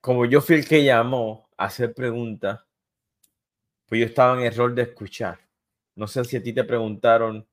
como 0.00 0.24
yo 0.24 0.40
fui 0.40 0.56
el 0.56 0.66
que 0.66 0.84
llamó 0.84 1.48
a 1.56 1.66
hacer 1.66 1.94
preguntas, 1.94 2.60
pues 3.86 4.00
yo 4.00 4.06
estaba 4.06 4.38
en 4.38 4.46
error 4.46 4.74
de 4.74 4.82
escuchar. 4.82 5.38
No 5.94 6.06
sé 6.06 6.24
si 6.24 6.36
a 6.36 6.42
ti 6.42 6.52
te 6.52 6.64
preguntaron 6.64 7.46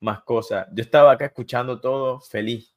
más 0.00 0.22
cosas. 0.22 0.68
Yo 0.72 0.82
estaba 0.82 1.12
acá 1.12 1.26
escuchando 1.26 1.80
todo 1.80 2.20
feliz 2.20 2.74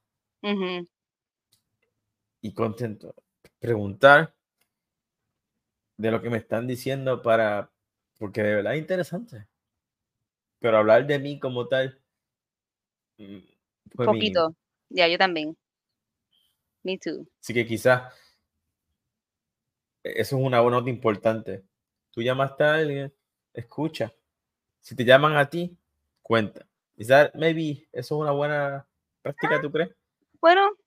y 2.41 2.53
contento. 2.53 3.15
Preguntar 3.63 4.35
de 5.97 6.11
lo 6.11 6.21
que 6.21 6.29
me 6.29 6.37
están 6.37 6.67
diciendo 6.67 7.21
para, 7.21 7.71
porque 8.19 8.43
de 8.43 8.55
verdad 8.55 8.73
es 8.73 8.81
interesante 8.81 9.47
pero 10.63 10.77
hablar 10.77 11.05
de 11.05 11.19
mí 11.19 11.37
como 11.41 11.67
tal. 11.67 12.01
Mm, 13.17 13.35
Un 13.97 14.05
poquito. 14.05 14.55
Ya, 14.87 15.09
yo 15.09 15.17
también. 15.17 15.57
Me 16.83 16.97
too. 16.97 17.27
Así 17.41 17.53
que 17.53 17.65
quizás 17.65 18.13
eso 20.03 20.37
es 20.37 20.41
una 20.41 20.61
nota 20.61 20.89
importante. 20.89 21.65
Tú 22.11 22.21
llamas 22.21 22.53
a 22.61 22.75
alguien, 22.75 23.13
escucha. 23.53 24.13
Si 24.79 24.95
te 24.95 25.03
llaman 25.03 25.35
a 25.35 25.49
ti, 25.49 25.77
cuenta. 26.21 26.65
That 27.05 27.33
maybe 27.33 27.89
eso 27.91 28.15
es 28.15 28.21
una 28.21 28.31
buena 28.31 28.87
práctica, 29.21 29.59
tú 29.61 29.69
crees? 29.69 29.93
Bueno, 30.39 30.77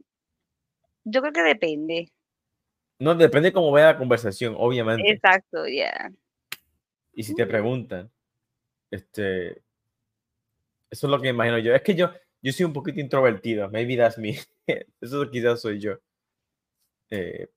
yo 1.04 1.20
creo 1.20 1.34
que 1.34 1.42
depende. 1.42 2.12
No, 2.98 3.14
depende 3.14 3.52
cómo 3.52 3.70
vea 3.72 3.92
la 3.92 3.98
conversación, 3.98 4.54
obviamente. 4.56 5.10
Exacto, 5.10 5.66
ya. 5.66 6.10
Y 7.12 7.22
si 7.22 7.34
te 7.34 7.46
preguntan, 7.46 8.10
este, 8.90 9.62
eso 10.90 11.06
es 11.06 11.10
lo 11.10 11.20
que 11.20 11.28
imagino 11.28 11.58
yo. 11.58 11.74
Es 11.74 11.82
que 11.82 11.94
yo, 11.94 12.10
yo 12.42 12.52
soy 12.52 12.64
un 12.64 12.72
poquito 12.72 13.00
introvertido. 13.00 13.68
Maybe 13.70 13.96
that's 13.96 14.18
me. 14.18 14.38
eso 15.00 15.30
quizás 15.30 15.60
soy 15.60 15.78
yo. 15.78 15.98
Eh, 17.10 17.48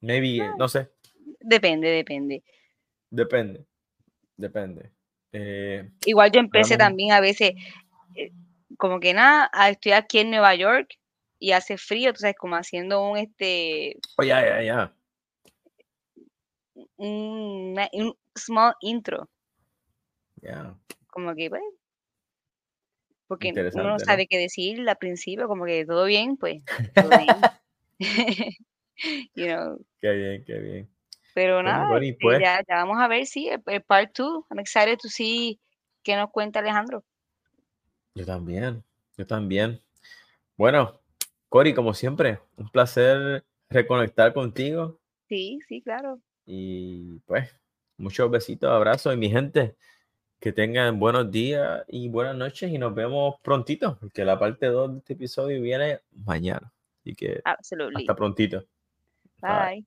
maybe, 0.00 0.38
no 0.58 0.68
sé. 0.68 0.88
Depende, 1.40 1.88
depende. 1.88 2.42
Depende, 3.10 3.66
depende. 4.36 4.90
Eh, 5.32 5.90
Igual 6.06 6.30
yo 6.30 6.40
empecé 6.40 6.76
también 6.76 7.12
a 7.12 7.20
veces, 7.20 7.52
eh, 8.14 8.32
como 8.78 9.00
que 9.00 9.12
nada, 9.14 9.50
estoy 9.68 9.92
aquí 9.92 10.18
en 10.20 10.30
Nueva 10.30 10.54
York 10.54 10.98
y 11.42 11.50
hace 11.50 11.76
frío, 11.76 12.12
tú 12.12 12.20
sabes, 12.20 12.36
como 12.38 12.54
haciendo 12.54 13.02
un 13.02 13.18
este. 13.18 13.98
Oh, 14.16 14.22
ya, 14.22 14.62
ya. 14.62 14.94
Un, 16.96 17.76
small 18.36 18.74
intro. 18.80 19.28
Ya. 20.36 20.78
Como 21.08 21.34
que, 21.34 21.48
bueno. 21.48 21.66
Porque 23.26 23.52
uno 23.74 23.82
no 23.82 23.98
sabe 23.98 24.28
qué 24.28 24.38
decir 24.38 24.88
al 24.88 24.96
principio, 24.98 25.48
como 25.48 25.64
que 25.64 25.84
todo 25.84 26.04
bien, 26.04 26.36
pues. 26.36 26.62
Todo 26.94 27.08
bien. 27.08 27.26
you 29.34 29.46
know. 29.46 29.84
Qué 30.00 30.12
bien, 30.12 30.44
qué 30.44 30.58
bien. 30.60 30.90
Pero 31.34 31.60
nada, 31.60 31.98
este, 31.98 32.18
pues. 32.20 32.38
ya, 32.38 32.62
ya, 32.68 32.76
vamos 32.76 32.98
a 33.00 33.08
ver 33.08 33.26
si 33.26 33.48
el, 33.48 33.82
part 33.82 34.16
2, 34.16 34.44
I'm 34.48 34.60
excited 34.60 34.96
to 34.98 35.08
see 35.08 35.58
qué 36.04 36.14
nos 36.14 36.30
cuenta 36.30 36.60
Alejandro. 36.60 37.04
Yo 38.14 38.24
también, 38.24 38.84
yo 39.16 39.26
también. 39.26 39.82
Bueno, 40.56 41.01
Cori, 41.52 41.74
como 41.74 41.92
siempre, 41.92 42.38
un 42.56 42.70
placer 42.70 43.44
reconectar 43.68 44.32
contigo. 44.32 44.98
Sí, 45.28 45.58
sí, 45.68 45.82
claro. 45.82 46.18
Y 46.46 47.18
pues, 47.26 47.54
muchos 47.98 48.30
besitos, 48.30 48.70
abrazos 48.70 49.12
y 49.12 49.18
mi 49.18 49.28
gente, 49.28 49.76
que 50.40 50.50
tengan 50.50 50.98
buenos 50.98 51.30
días 51.30 51.84
y 51.88 52.08
buenas 52.08 52.36
noches 52.36 52.72
y 52.72 52.78
nos 52.78 52.94
vemos 52.94 53.34
prontito, 53.42 53.98
porque 54.00 54.24
la 54.24 54.38
parte 54.38 54.68
2 54.68 54.92
de 54.92 54.98
este 55.00 55.12
episodio 55.12 55.60
viene 55.60 56.00
mañana. 56.24 56.72
Así 57.02 57.14
que 57.14 57.42
hasta 57.44 58.14
prontito. 58.14 58.64
Bye. 59.42 59.84